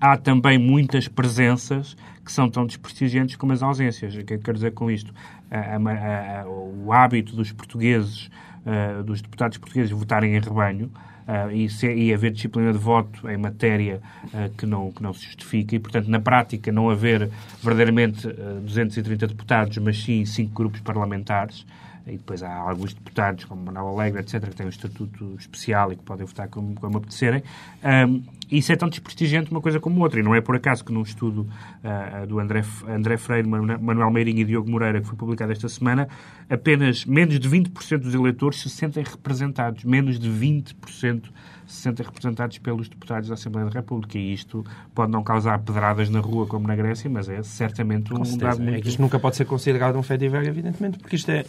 há 0.02 0.18
também 0.18 0.58
muitas 0.58 1.08
presenças 1.08 1.96
que 2.26 2.32
são 2.32 2.50
tão 2.50 2.66
desprestigiantes 2.66 3.36
como 3.36 3.54
as 3.54 3.62
ausências. 3.64 4.16
O 4.16 4.24
que 4.24 4.34
é 4.34 4.38
que 4.38 4.44
quero 4.44 4.56
dizer 4.58 4.72
com 4.72 4.90
isto? 4.92 5.14
A- 5.50 5.76
a- 5.78 6.42
a- 6.42 6.48
o 6.48 6.92
hábito 6.92 7.36
dos 7.36 7.52
portugueses, 7.52 8.30
eh, 8.66 9.02
dos 9.04 9.22
deputados 9.22 9.58
portugueses 9.58 9.92
votarem 9.92 10.36
em 10.36 10.40
rebanho, 10.40 10.92
eh, 11.28 11.54
e, 11.56 11.70
se- 11.70 11.94
e 11.94 12.14
haver 12.14 12.32
disciplina 12.32 12.72
de 12.72 12.78
voto 12.80 13.30
em 13.30 13.38
matéria 13.38 14.02
eh, 14.34 14.50
que, 14.58 14.66
não, 14.66 14.92
que 14.92 15.02
não 15.04 15.14
se 15.14 15.26
justifica 15.26 15.76
e, 15.76 15.80
portanto, 15.80 16.08
na 16.10 16.20
prática 16.20 16.72
não 16.72 16.90
haver 16.90 17.30
verdadeiramente 17.62 18.28
eh, 18.28 18.60
230 18.62 19.28
deputados, 19.28 19.78
mas 19.78 20.02
sim 20.04 20.26
cinco 20.26 20.54
grupos 20.54 20.80
parlamentares, 20.82 21.66
e 22.08 22.14
depois 22.14 22.42
há 22.42 22.52
alguns 22.54 22.94
deputados, 22.94 23.46
como 23.46 23.64
Manuel 23.64 23.88
Alegre, 24.00 24.22
etc., 24.22 24.42
que 24.50 24.56
têm 24.56 24.66
um 24.66 24.70
estatuto 24.70 25.36
especial 25.40 25.92
e 25.94 25.96
que 25.96 26.04
podem 26.04 26.26
votar 26.26 26.48
como, 26.50 26.74
como 26.76 26.98
apetecerem. 26.98 27.44
Ahm, 27.84 28.22
isso 28.52 28.72
é 28.72 28.76
tão 28.76 28.90
desprestigiante 28.90 29.50
uma 29.50 29.62
coisa 29.62 29.80
como 29.80 30.02
outra. 30.02 30.20
E 30.20 30.24
não 30.24 30.36
é 30.36 30.42
por 30.42 30.56
acaso 30.56 30.84
que 30.84 30.92
num 30.92 31.02
estudo 31.04 31.48
ah, 31.84 32.26
do 32.28 32.40
André, 32.40 32.64
André 32.88 33.18
Freire, 33.18 33.48
Manu- 33.48 33.80
Manuel 33.82 34.12
Meirinho 34.12 34.40
e 34.40 34.44
Diogo 34.46 34.70
Moreira, 34.70 35.00
que 35.02 35.08
foi 35.08 35.18
publicado 35.18 35.52
esta 35.52 35.70
semana, 35.70 36.08
apenas 36.50 37.06
menos 37.06 37.40
de 37.40 37.50
20% 37.50 38.00
dos 38.00 38.14
eleitores 38.14 38.60
se 38.62 38.70
sentem 38.70 39.04
representados. 39.04 39.84
Menos 39.84 40.20
de 40.20 40.30
20% 40.30 41.24
se 41.68 41.84
sentem 41.84 42.06
representados 42.06 42.58
pelos 42.58 42.90
deputados 42.90 43.30
da 43.30 43.36
Assembleia 43.36 43.70
da 43.70 43.74
República. 43.80 44.18
E 44.18 44.34
isto 44.34 44.66
pode 44.94 45.10
não 45.12 45.24
causar 45.24 45.58
pedradas 45.60 46.10
na 46.10 46.20
rua 46.20 46.46
como 46.46 46.68
na 46.68 46.76
Grécia, 46.76 47.10
mas 47.10 47.30
é 47.30 47.42
certamente 47.44 48.14
um 48.14 48.22
dado 48.38 48.62
muito... 48.62 48.76
É 48.76 48.82
que 48.82 48.90
isto 48.90 49.02
nunca 49.02 49.18
pode 49.18 49.38
ser 49.38 49.46
considerado 49.46 49.98
um 49.98 50.04
fediver, 50.04 50.44
evidentemente, 50.46 50.98
porque 50.98 51.16
isto 51.16 51.32
é, 51.32 51.46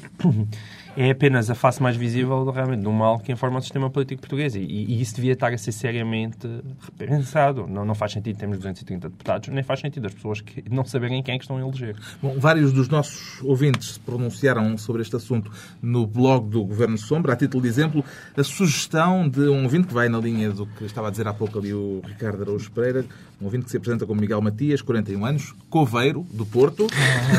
é 0.96 1.10
apenas 1.10 1.48
a 1.48 1.54
face 1.54 1.82
mais 1.82 1.96
visível 1.96 2.44
realmente 2.50 2.82
do 2.82 2.92
mal 2.92 3.18
que 3.18 3.32
informa 3.32 3.58
o 3.58 3.62
sistema 3.62 3.88
político 3.90 4.20
português. 4.20 4.54
E, 4.54 4.60
e 4.60 5.00
isso 5.00 5.16
devia 5.16 5.32
estar 5.32 5.52
a 5.52 5.58
ser 5.58 5.72
seriamente 5.72 6.46
repensado. 6.80 7.66
Não, 7.66 7.84
não 7.84 7.94
faz 7.94 8.12
sentido 8.12 8.36
termos 8.38 8.58
230 8.58 9.08
deputados, 9.08 9.48
nem 9.48 9.62
faz 9.62 9.80
sentido 9.80 10.06
as 10.06 10.14
pessoas 10.14 10.40
que 10.40 10.64
não 10.70 10.84
saberem 10.84 11.22
quem 11.22 11.34
é 11.34 11.38
que 11.38 11.44
estão 11.44 11.56
a 11.56 11.60
eleger. 11.60 11.96
Bom, 12.22 12.38
vários 12.38 12.72
dos 12.72 12.88
nossos 12.88 13.42
ouvintes 13.42 13.94
se 13.94 14.00
pronunciaram 14.00 14.76
sobre 14.76 15.02
este 15.02 15.16
assunto 15.16 15.50
no 15.80 16.06
blog 16.06 16.48
do 16.48 16.64
Governo 16.64 16.98
Sombra. 16.98 17.32
A 17.32 17.36
título 17.36 17.62
de 17.62 17.68
exemplo, 17.68 18.04
a 18.36 18.44
sugestão 18.44 19.28
de 19.28 19.40
um 19.40 19.62
ouvinte 19.62 19.88
que 19.88 19.94
vai 19.94 20.08
na 20.08 20.18
linha 20.18 20.50
do 20.50 20.66
que 20.66 20.84
estava 20.84 21.08
a 21.08 21.10
dizer 21.10 21.26
há 21.26 21.32
pouco 21.32 21.58
ali 21.58 21.72
o 21.72 22.02
Ricardo 22.04 22.42
Araújo 22.42 22.70
Pereira, 22.70 23.04
um 23.40 23.46
ouvinte 23.46 23.64
que 23.64 23.70
se 23.70 23.76
apresenta 23.76 24.06
como 24.06 24.20
Miguel 24.20 24.40
Matias, 24.40 24.82
41 24.82 25.24
anos, 25.24 25.54
coveiro, 25.68 26.26
do 26.32 26.46
Porto, 26.46 26.86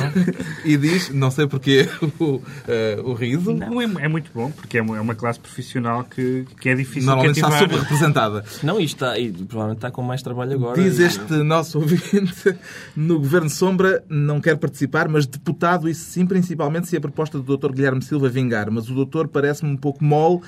e 0.66 0.76
diz, 0.76 1.10
não 1.10 1.32
sei 1.32 1.48
porquê, 1.48 1.88
o, 2.20 2.42
eh, 2.68 3.00
o 3.04 3.14
riso, 3.14 3.43
Não, 3.52 3.82
é, 3.82 3.86
é 4.06 4.08
muito 4.08 4.32
bom, 4.34 4.52
porque 4.52 4.78
é 4.78 4.82
uma, 4.82 4.98
é 4.98 5.02
uma 5.02 5.16
classe 5.16 5.40
profissional 5.40 6.04
que, 6.04 6.46
que 6.60 6.70
é 6.70 6.76
difícil 6.76 7.04
normalmente 7.08 7.38
está 7.38 7.50
cativar. 7.50 7.70
subrepresentada. 7.74 8.46
Não, 8.64 8.80
e, 8.80 8.86
está, 8.86 9.18
e 9.20 9.32
provavelmente 9.32 9.78
está 9.80 9.92
com 9.92 10.02
mais 10.02 10.22
trabalho 10.22 10.54
agora. 10.54 10.82
Diz 10.82 11.00
E- 11.00 11.04
este 11.04 11.34
nosso 11.44 11.80
ouvinte, 11.82 12.56
no 12.96 13.20
Governo 13.20 13.50
Sombra 13.50 14.04
não 14.08 14.40
quer 14.40 14.58
participar, 14.58 15.08
mas 15.10 15.26
deputado, 15.26 15.90
isso 15.90 16.06
sim, 16.12 16.26
principalmente 16.26 16.88
se 16.88 16.96
a 16.96 17.02
proposta 17.02 17.40
do 17.40 17.58
Dr. 17.58 17.72
Guilherme 17.74 18.02
Silva 18.02 18.30
vingar. 18.30 18.70
Mas 18.72 18.90
o 18.90 18.94
doutor 18.94 19.28
parece-me 19.28 19.72
um 19.72 19.78
pouco 19.78 20.04
mole, 20.04 20.42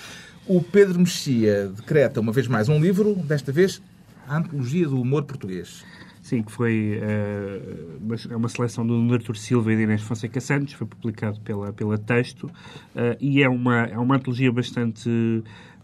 O 0.45 0.61
Pedro 0.61 0.99
Mexia 0.99 1.67
decreta 1.75 2.19
uma 2.19 2.31
vez 2.31 2.47
mais 2.47 2.69
um 2.69 2.79
livro, 2.79 3.15
desta 3.15 3.51
vez 3.51 3.81
a 4.27 4.37
Antologia 4.37 4.87
do 4.87 4.99
Humor 5.01 5.23
Português. 5.23 5.83
Sim, 6.27 6.43
que 6.43 6.51
foi 6.51 6.99
eh, 7.01 8.35
uma- 8.35 8.49
seleção 8.49 8.85
do 8.85 9.13
Artur 9.13 9.37
Silva 9.37 9.71
e 9.71 9.77
de 9.77 9.83
Inês 9.83 10.01
Fonseca 10.01 10.41
Santos, 10.41 10.73
foi 10.73 10.85
publicado 10.85 11.39
pela, 11.39 11.71
pela 11.71 11.97
Texto, 11.97 12.51
eh, 12.93 13.17
e 13.21 13.41
é 13.41 13.47
uma, 13.47 13.83
é 13.83 13.97
uma 13.97 14.17
antologia 14.17 14.51
bastante, 14.51 15.09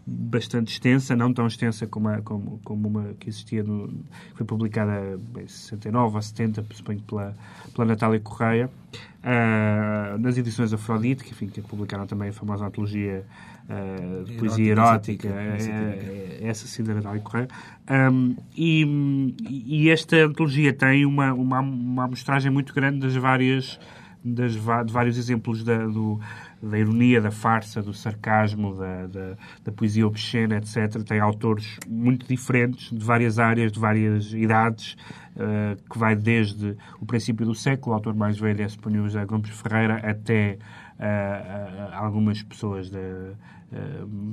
bastante 0.06 0.70
extensa, 0.70 1.16
não 1.16 1.32
tão 1.32 1.46
extensa 1.46 1.86
como, 1.86 2.08
a, 2.08 2.20
como, 2.20 2.60
como 2.62 2.88
uma 2.88 3.14
que 3.14 3.30
existia, 3.30 3.62
no, 3.62 3.90
foi 4.34 4.44
publicada 4.44 5.18
em 5.38 5.46
69 5.46 6.16
ou 6.16 6.20
70, 6.20 6.66
suponho, 6.74 7.00
pela, 7.00 7.34
pela 7.74 7.86
Natália 7.86 8.20
Correia, 8.20 8.68
uh, 9.24 10.18
nas 10.18 10.36
edições 10.36 10.74
Afrodite, 10.74 11.24
que, 11.24 11.30
enfim, 11.30 11.46
que 11.46 11.62
publicaram 11.62 12.06
também 12.06 12.28
a 12.28 12.32
famosa 12.34 12.66
antologia 12.66 13.24
uh, 13.68 14.24
de 14.24 14.32
poesia 14.34 14.72
erótica, 14.72 15.28
erótica 15.28 15.74
é, 15.74 16.38
é, 16.42 16.48
essa 16.48 16.66
sim 16.66 16.82
da 16.82 16.94
Natália 16.94 17.20
Correia. 17.20 17.48
Um, 17.90 18.36
e, 18.56 19.34
e, 19.48 19.90
esta 19.90 20.16
antologia 20.16 20.72
tem 20.72 21.04
uma, 21.04 21.32
uma, 21.32 21.60
uma 21.60 22.04
amostragem 22.04 22.50
muito 22.50 22.74
grande 22.74 23.00
das 23.00 23.14
várias 23.14 23.78
das, 24.24 24.52
de 24.52 24.92
vários 24.92 25.18
exemplos 25.18 25.62
da, 25.62 25.86
do, 25.86 26.18
da 26.62 26.78
ironia, 26.78 27.20
da 27.20 27.30
farsa, 27.30 27.82
do 27.82 27.92
sarcasmo, 27.92 28.74
da, 28.74 29.06
da, 29.06 29.36
da, 29.62 29.72
poesia 29.72 30.06
obscena, 30.06 30.56
etc. 30.56 31.02
Tem 31.06 31.20
autores 31.20 31.78
muito 31.86 32.26
diferentes, 32.26 32.90
de 32.90 33.04
várias 33.04 33.38
áreas, 33.38 33.70
de 33.70 33.78
várias 33.78 34.32
idades, 34.32 34.96
uh, 35.36 35.76
que 35.90 35.98
vai 35.98 36.16
desde 36.16 36.74
o 37.00 37.04
princípio 37.04 37.44
do 37.44 37.54
século, 37.54 37.92
o 37.92 37.94
autor 37.94 38.14
mais 38.14 38.38
velho 38.38 38.62
é, 38.62 38.68
suponho, 38.68 39.04
José 39.04 39.24
Gomes 39.26 39.50
Ferreira, 39.50 39.96
até 39.96 40.58
uh, 40.98 41.94
algumas 41.94 42.42
pessoas 42.42 42.90
da, 42.90 42.98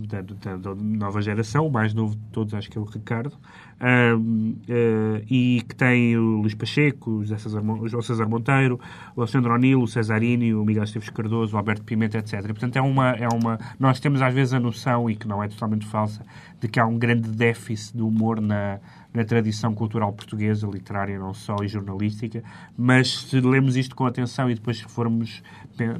da, 0.07 0.21
da, 0.21 0.57
da, 0.57 0.75
nova 0.75 1.21
geração, 1.21 1.67
o 1.67 1.71
mais 1.71 1.93
novo 1.93 2.15
de 2.15 2.21
todos 2.31 2.53
acho 2.53 2.69
que 2.69 2.77
é 2.77 2.81
o 2.81 2.83
Ricardo, 2.83 3.33
e 5.27 5.63
que 5.67 5.75
tem 5.75 6.15
o 6.15 6.41
Luís 6.41 6.53
Pacheco, 6.53 7.11
o 7.11 7.25
João 7.87 8.01
César 8.01 8.27
Monteiro, 8.27 8.79
o 9.15 9.21
Alexandre 9.21 9.51
O'Neill, 9.51 9.81
o 9.81 9.87
Cesarini, 9.87 10.53
o 10.53 10.63
Miguel 10.63 10.83
Esteves 10.83 11.09
Cardoso, 11.09 11.55
o 11.55 11.57
Alberto 11.57 11.83
Pimenta, 11.83 12.19
etc. 12.19 12.41
Portanto, 12.47 12.75
é 12.75 12.81
uma, 12.81 13.09
é 13.11 13.27
uma... 13.27 13.59
Nós 13.79 13.99
temos 13.99 14.21
às 14.21 14.33
vezes 14.33 14.53
a 14.53 14.59
noção, 14.59 15.09
e 15.09 15.15
que 15.15 15.27
não 15.27 15.43
é 15.43 15.47
totalmente 15.47 15.87
falsa, 15.87 16.23
de 16.59 16.67
que 16.67 16.79
há 16.79 16.85
um 16.85 16.97
grande 16.97 17.27
déficit 17.29 17.97
de 17.97 18.03
humor 18.03 18.39
na, 18.39 18.79
na 19.13 19.25
tradição 19.25 19.73
cultural 19.73 20.13
portuguesa, 20.13 20.67
literária 20.67 21.17
não 21.19 21.33
só 21.33 21.55
e 21.63 21.67
jornalística, 21.67 22.43
mas 22.77 23.23
se 23.23 23.41
lemos 23.41 23.75
isto 23.75 23.95
com 23.95 24.05
atenção 24.05 24.49
e 24.49 24.55
depois 24.55 24.79
formos 24.81 25.41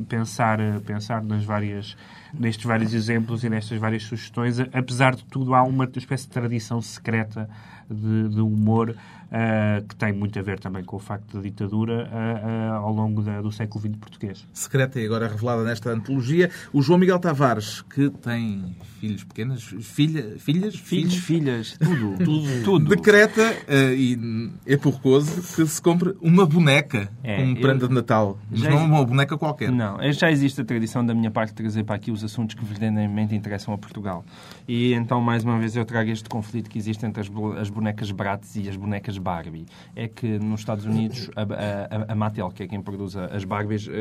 pensar, 0.07 0.59
pensar 0.85 1.23
nas 1.23 1.43
várias, 1.43 1.95
nestes 2.33 2.65
vários 2.65 2.93
exemplos 2.93 3.43
e 3.43 3.49
nestas 3.49 3.77
várias 3.77 4.03
sugestões, 4.03 4.59
apesar 4.59 5.15
de 5.15 5.23
tudo, 5.25 5.53
há 5.53 5.63
uma 5.63 5.89
espécie 5.95 6.25
de 6.25 6.31
tradição 6.31 6.81
secreta 6.81 7.49
de, 7.93 8.29
de 8.29 8.41
humor 8.41 8.95
uh, 9.31 9.87
que 9.87 9.95
tem 9.95 10.13
muito 10.13 10.37
a 10.37 10.41
ver 10.41 10.59
também 10.59 10.83
com 10.83 10.97
o 10.97 10.99
facto 10.99 11.37
da 11.37 11.41
ditadura 11.41 12.09
uh, 12.11 12.73
ao 12.73 12.93
longo 12.93 13.21
da, 13.21 13.41
do 13.41 13.51
século 13.51 13.81
XX 13.81 13.95
português. 13.97 14.47
Secreta 14.53 14.99
e 14.99 15.05
agora 15.05 15.27
revelada 15.27 15.63
nesta 15.63 15.91
antologia, 15.91 16.49
o 16.73 16.81
João 16.81 16.99
Miguel 16.99 17.19
Tavares, 17.19 17.81
que 17.81 18.09
tem 18.09 18.75
filhos 18.99 19.23
pequenas, 19.23 19.63
filha, 19.63 20.35
filhas? 20.37 20.75
Filhos, 20.75 21.15
filhas, 21.15 21.77
tudo. 21.77 22.17
tudo. 22.23 22.63
tudo. 22.63 22.89
Decreta, 22.95 23.55
e 23.95 24.51
é 24.65 24.77
porcoso, 24.77 25.41
que 25.55 25.65
se 25.65 25.81
compre 25.81 26.15
uma 26.21 26.45
boneca 26.45 27.09
é, 27.23 27.37
como 27.37 27.59
prenda 27.59 27.87
de 27.87 27.93
Natal. 27.93 28.37
Mas 28.49 28.61
não 28.61 28.85
uma 28.85 29.05
boneca 29.05 29.37
qualquer. 29.37 29.71
Não, 29.71 29.97
já 30.11 30.29
existe 30.29 30.61
a 30.61 30.65
tradição 30.65 31.05
da 31.05 31.13
minha 31.13 31.31
parte 31.31 31.49
de 31.49 31.55
trazer 31.55 31.83
para 31.83 31.95
aqui 31.95 32.11
os 32.11 32.23
assuntos 32.23 32.55
que 32.55 32.63
verdadeiramente 32.63 33.33
interessam 33.35 33.73
a 33.73 33.77
Portugal. 33.77 34.23
E 34.67 34.93
então, 34.93 35.21
mais 35.21 35.43
uma 35.43 35.57
vez, 35.57 35.75
eu 35.75 35.85
trago 35.85 36.09
este 36.09 36.29
conflito 36.29 36.69
que 36.69 36.77
existe 36.77 37.05
entre 37.05 37.21
as, 37.21 37.29
as 37.59 37.69
bonecas 37.81 38.11
Bratz 38.11 38.55
e 38.55 38.69
as 38.69 38.75
bonecas 38.75 39.17
Barbie. 39.17 39.65
É 39.95 40.07
que 40.07 40.37
nos 40.37 40.61
Estados 40.61 40.85
Unidos 40.85 41.29
a, 41.35 41.41
a, 41.41 42.13
a 42.13 42.15
Mattel, 42.15 42.49
que 42.51 42.63
é 42.63 42.67
quem 42.67 42.79
produz 42.81 43.17
as 43.17 43.43
Barbies, 43.43 43.87
uh, 43.87 43.91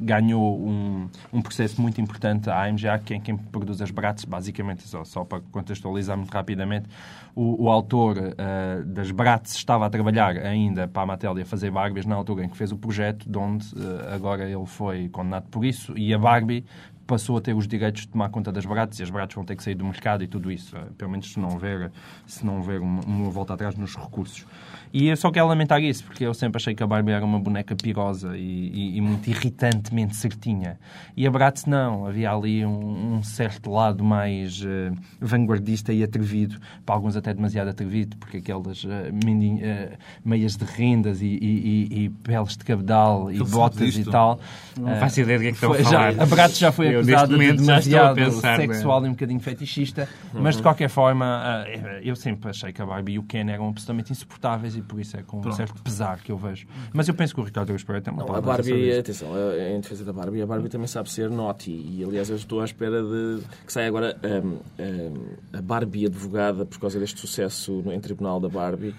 ganhou 0.00 0.58
um, 0.58 1.08
um 1.32 1.42
processo 1.42 1.82
muito 1.82 2.00
importante. 2.00 2.48
A 2.48 2.64
AMGA, 2.64 2.98
que 3.00 3.14
é 3.14 3.18
quem 3.18 3.36
produz 3.36 3.82
as 3.82 3.90
Bratz, 3.90 4.24
basicamente, 4.24 4.82
só, 4.86 5.04
só 5.04 5.24
para 5.24 5.40
contextualizar 5.50 6.16
muito 6.16 6.32
rapidamente, 6.32 6.88
o, 7.34 7.64
o 7.64 7.68
autor 7.68 8.16
uh, 8.16 8.84
das 8.84 9.10
Bratz 9.10 9.56
estava 9.56 9.86
a 9.86 9.90
trabalhar 9.90 10.36
ainda 10.36 10.86
para 10.86 11.02
a 11.02 11.06
Mattel 11.06 11.38
e 11.38 11.42
a 11.42 11.46
fazer 11.46 11.70
Barbies 11.70 12.06
na 12.06 12.14
altura 12.14 12.44
em 12.44 12.48
que 12.48 12.56
fez 12.56 12.70
o 12.70 12.76
projeto, 12.76 13.28
de 13.28 13.38
onde 13.38 13.66
uh, 13.74 14.14
agora 14.14 14.48
ele 14.48 14.66
foi 14.66 15.08
condenado 15.08 15.48
por 15.48 15.64
isso, 15.64 15.96
e 15.98 16.14
a 16.14 16.18
Barbie 16.18 16.64
passou 17.06 17.36
a 17.36 17.40
ter 17.40 17.54
os 17.54 17.66
direitos 17.68 18.02
de 18.02 18.08
tomar 18.08 18.28
conta 18.30 18.50
das 18.52 18.66
baratas 18.66 18.98
e 18.98 19.02
as 19.02 19.10
baratas 19.10 19.34
vão 19.34 19.44
ter 19.44 19.56
que 19.56 19.62
sair 19.62 19.74
do 19.74 19.84
mercado 19.84 20.24
e 20.24 20.26
tudo 20.26 20.50
isso. 20.50 20.76
Pelo 20.98 21.10
menos 21.10 21.32
se 21.32 21.38
não 21.38 21.50
houver, 21.50 21.90
se 22.26 22.44
não 22.44 22.56
houver 22.56 22.80
uma, 22.80 23.00
uma 23.02 23.30
volta 23.30 23.54
atrás 23.54 23.76
nos 23.76 23.94
recursos. 23.96 24.44
E 24.92 25.08
eu 25.08 25.16
só 25.16 25.30
quero 25.30 25.46
lamentar 25.46 25.82
isso, 25.82 26.04
porque 26.04 26.24
eu 26.24 26.32
sempre 26.32 26.56
achei 26.56 26.74
que 26.74 26.82
a 26.82 26.86
Barbie 26.86 27.12
era 27.12 27.24
uma 27.24 27.38
boneca 27.38 27.74
pirosa 27.76 28.36
e, 28.36 28.70
e, 28.72 28.96
e 28.96 29.00
muito 29.00 29.28
irritantemente 29.28 30.16
certinha. 30.16 30.78
E 31.16 31.26
a 31.26 31.30
Bratz 31.30 31.66
não. 31.66 32.06
Havia 32.06 32.30
ali 32.30 32.64
um, 32.64 33.16
um 33.16 33.22
certo 33.22 33.70
lado 33.70 34.02
mais 34.02 34.62
uh, 34.62 34.94
vanguardista 35.20 35.92
e 35.92 36.02
atrevido, 36.02 36.56
para 36.84 36.94
alguns 36.94 37.16
até 37.16 37.34
demasiado 37.34 37.68
atrevido, 37.68 38.16
porque 38.16 38.38
aquelas 38.38 38.84
uh, 38.84 38.88
mini, 39.24 39.60
uh, 39.60 39.96
meias 40.24 40.56
de 40.56 40.64
rendas 40.64 41.20
e, 41.20 41.26
e, 41.26 42.08
peles 42.22 42.56
de 42.56 42.64
cabedal 42.64 43.30
e 43.30 43.38
botas 43.38 43.96
e 43.96 44.04
tal. 44.04 44.40
Não 44.78 44.96
faço 44.96 45.20
ideia 45.20 45.38
do 45.38 45.42
que 45.42 45.48
é 45.48 45.50
que 45.50 45.56
estão 45.56 45.72
a 45.72 45.76
falar. 45.76 46.12
Já, 46.12 46.22
a 46.22 46.26
Bratz 46.26 46.58
já 46.58 46.72
foi 46.72 46.95
acusada 47.00 47.38
de 47.38 47.52
demasiado 47.52 48.14
pensar, 48.14 48.56
sexual 48.56 49.00
né? 49.00 49.06
e 49.06 49.10
um 49.10 49.12
bocadinho 49.14 49.40
fetichista, 49.40 50.08
uhum. 50.34 50.42
mas 50.42 50.56
de 50.56 50.62
qualquer 50.62 50.88
forma, 50.88 51.64
eu 52.02 52.16
sempre 52.16 52.50
achei 52.50 52.72
que 52.72 52.80
a 52.80 52.86
Barbie 52.86 53.14
e 53.14 53.18
o 53.18 53.22
Ken 53.22 53.48
eram 53.48 53.68
absolutamente 53.68 54.12
insuportáveis 54.12 54.76
e 54.76 54.82
por 54.82 55.00
isso 55.00 55.16
é 55.16 55.22
com 55.22 55.40
Pronto. 55.40 55.54
um 55.54 55.56
certo 55.56 55.82
pesar 55.82 56.18
que 56.18 56.32
eu 56.32 56.36
vejo. 56.36 56.66
Mas 56.92 57.08
eu 57.08 57.14
penso 57.14 57.34
que 57.34 57.40
o 57.40 57.44
Ricardo 57.44 57.74
Pereira 57.84 58.02
tem 58.02 58.12
uma 58.12 58.24
não, 58.24 58.34
A 58.34 58.40
Barbie, 58.40 58.92
atenção, 58.92 59.28
em 59.56 59.80
defesa 59.80 60.04
da 60.04 60.12
Barbie, 60.12 60.42
a 60.42 60.46
Barbie 60.46 60.68
também 60.68 60.86
sabe 60.86 61.10
ser 61.10 61.30
naughty. 61.30 61.70
E 61.70 62.04
aliás, 62.04 62.30
eu 62.30 62.36
estou 62.36 62.60
à 62.60 62.64
espera 62.64 63.02
de 63.02 63.42
que 63.66 63.72
saia 63.72 63.88
agora 63.88 64.16
um, 64.22 64.58
um, 64.82 65.58
a 65.58 65.62
Barbie 65.62 66.06
advogada 66.06 66.64
por 66.64 66.78
causa 66.78 66.98
deste 66.98 67.20
sucesso 67.20 67.82
em 67.92 68.00
tribunal 68.00 68.40
da 68.40 68.48
Barbie. 68.48 68.94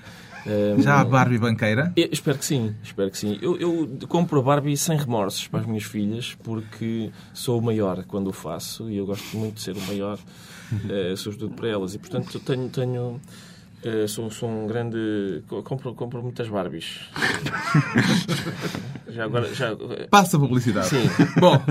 Um, 0.46 0.82
Já 0.82 1.02
a 1.02 1.06
Barbie 1.06 1.38
banqueira? 1.38 1.92
Eu, 1.96 2.10
espero 2.12 2.38
que 2.38 2.46
sim, 2.46 2.76
espero 2.84 3.10
que 3.12 3.18
sim. 3.18 3.38
Eu, 3.42 3.58
eu, 3.58 3.90
compro 4.08 4.40
a 4.40 4.44
Barbie 4.44 4.78
sem 4.78 4.98
remorsos 4.98 5.48
para 5.48 5.62
as 5.62 5.66
minhas 5.66 5.84
filhas, 5.84 6.38
porque 6.44 7.12
sou 7.34 7.60
o 7.60 7.62
maior 7.62 8.04
quando 8.06 8.28
o 8.28 8.34
faço 8.34 8.90
e 8.90 8.98
eu 8.98 9.06
gosto 9.06 9.36
muito 9.38 9.56
de 9.56 9.62
ser 9.62 9.76
o 9.76 9.82
maior, 9.82 10.18
uh, 10.72 11.18
sobretudo 11.18 11.54
para 11.56 11.68
elas. 11.68 11.96
E 11.96 12.00
portanto 12.00 12.40
tenho, 12.40 12.70
tenho 12.70 13.22
Uh, 13.86 14.08
sou, 14.08 14.30
sou 14.32 14.50
um 14.50 14.66
grande. 14.66 15.44
Compro, 15.64 15.94
compro 15.94 16.24
muitas 16.24 16.50
Barbies. 16.50 17.00
já 19.10 19.26
agora. 19.26 19.54
Já... 19.54 19.76
Passa 20.10 20.38
a 20.38 20.40
publicidade. 20.40 20.88
Sim. 20.88 21.10
Bom, 21.40 21.62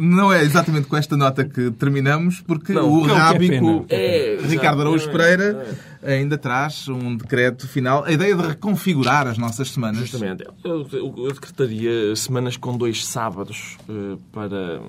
não 0.00 0.32
é 0.32 0.42
exatamente 0.42 0.86
com 0.86 0.96
esta 0.96 1.16
nota 1.16 1.44
que 1.44 1.70
terminamos, 1.72 2.40
porque 2.40 2.72
não, 2.72 2.90
o 2.90 3.08
é 3.08 3.12
rábico 3.12 3.86
é, 3.88 4.38
Ricardo 4.42 4.80
Araújo 4.80 5.10
Pereira 5.10 5.66
ainda 6.02 6.38
traz 6.38 6.88
um 6.88 7.16
decreto 7.16 7.68
final. 7.68 8.04
A 8.04 8.12
ideia 8.12 8.34
de 8.34 8.42
reconfigurar 8.42 9.26
as 9.26 9.38
nossas 9.38 9.70
semanas. 9.70 10.00
Justamente. 10.00 10.44
Eu, 10.64 10.86
eu, 10.92 11.14
eu 11.16 11.32
decretaria 11.32 12.14
semanas 12.16 12.56
com 12.56 12.76
dois 12.76 13.04
sábados 13.06 13.76
uh, 13.88 14.16
para. 14.32 14.80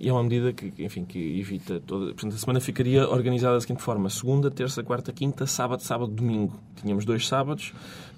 E 0.00 0.08
é 0.08 0.12
uma 0.12 0.22
medida 0.22 0.52
que, 0.52 0.72
enfim, 0.78 1.04
que 1.04 1.40
evita 1.40 1.80
toda. 1.80 2.06
Portanto, 2.06 2.34
a 2.34 2.38
semana 2.38 2.60
ficaria 2.60 3.08
organizada 3.08 3.54
da 3.54 3.60
seguinte 3.60 3.82
forma: 3.82 4.08
segunda, 4.08 4.50
terça, 4.50 4.82
quarta, 4.82 5.12
quinta, 5.12 5.46
sábado, 5.46 5.82
sábado, 5.82 6.12
domingo. 6.12 6.58
Tínhamos 6.80 7.04
dois 7.04 7.26
sábados. 7.26 7.72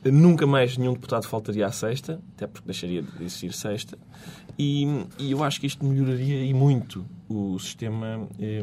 Nunca 0.04 0.46
mais 0.46 0.76
nenhum 0.76 0.92
deputado 0.92 1.26
faltaria 1.26 1.66
à 1.66 1.72
sexta, 1.72 2.20
até 2.36 2.46
porque 2.46 2.66
deixaria 2.66 3.02
de 3.02 3.24
existir 3.24 3.52
sexta. 3.52 3.98
E, 4.58 4.84
e, 5.18 5.32
eu 5.32 5.42
acho 5.42 5.60
que 5.60 5.66
isto 5.66 5.84
melhoraria 5.84 6.44
e 6.44 6.54
muito 6.54 7.04
o 7.28 7.58
sistema, 7.58 8.28
eh, 8.38 8.62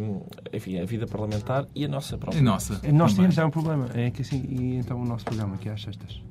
enfim, 0.54 0.80
a 0.80 0.86
vida 0.86 1.06
parlamentar 1.06 1.68
e 1.76 1.84
a 1.84 1.88
nossa 1.88 2.18
própria. 2.18 2.40
E 2.40 2.42
nossa. 2.42 2.80
Nós 2.94 3.14
tínhamos 3.14 3.36
já 3.36 3.46
um 3.46 3.50
problema. 3.50 3.90
É 3.94 4.10
que 4.10 4.22
assim, 4.22 4.46
e 4.48 4.76
então 4.76 5.02
o 5.02 5.06
nosso 5.06 5.26
programa, 5.26 5.58
que 5.58 5.68
é 5.68 5.74
às 5.74 5.82
sextas. 5.82 6.22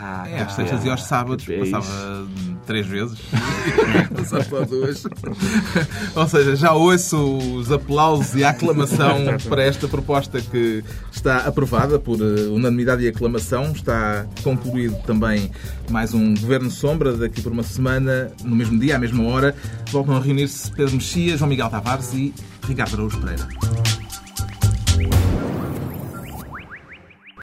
Ah, 0.00 0.28
é, 0.28 0.40
às 0.40 0.52
sextas 0.52 0.84
e 0.84 0.90
aos 0.90 1.02
sábados 1.02 1.48
é 1.48 1.58
passava 1.58 1.84
isso. 1.84 2.56
três 2.66 2.86
vezes. 2.86 3.18
passava 4.14 4.44
só 4.44 4.64
duas. 4.64 5.04
Ou 6.14 6.28
seja, 6.28 6.54
já 6.54 6.72
ouço 6.72 7.16
os 7.56 7.72
aplausos 7.72 8.36
e 8.36 8.44
a 8.44 8.50
aclamação 8.50 9.18
para 9.48 9.64
esta 9.64 9.88
proposta 9.88 10.40
que 10.40 10.84
está 11.10 11.38
aprovada 11.38 11.98
por 11.98 12.20
eh, 12.20 12.46
unanimidade 12.48 13.02
e 13.02 13.08
aclamação. 13.08 13.72
Está 13.72 14.24
concluído 14.44 14.96
também 15.02 15.50
mais 15.90 16.14
um 16.14 16.32
Governo 16.34 16.70
Sombra 16.70 17.16
daqui 17.16 17.42
por 17.42 17.50
uma 17.50 17.64
semana, 17.64 18.30
no 18.44 18.54
mesmo 18.54 18.78
dia, 18.78 18.94
à 18.94 18.98
mesma 19.00 19.24
hora. 19.24 19.52
Voltam 19.90 20.16
a 20.16 20.20
reunir-se 20.20 20.70
Pedro 20.70 20.94
Mexia, 20.94 21.36
João 21.36 21.50
Miguel 21.50 21.70
Tavares 21.70 22.12
e 22.14 22.32
Ricardo 22.64 22.94
Araújo 22.94 23.18
Pereira. 23.18 23.97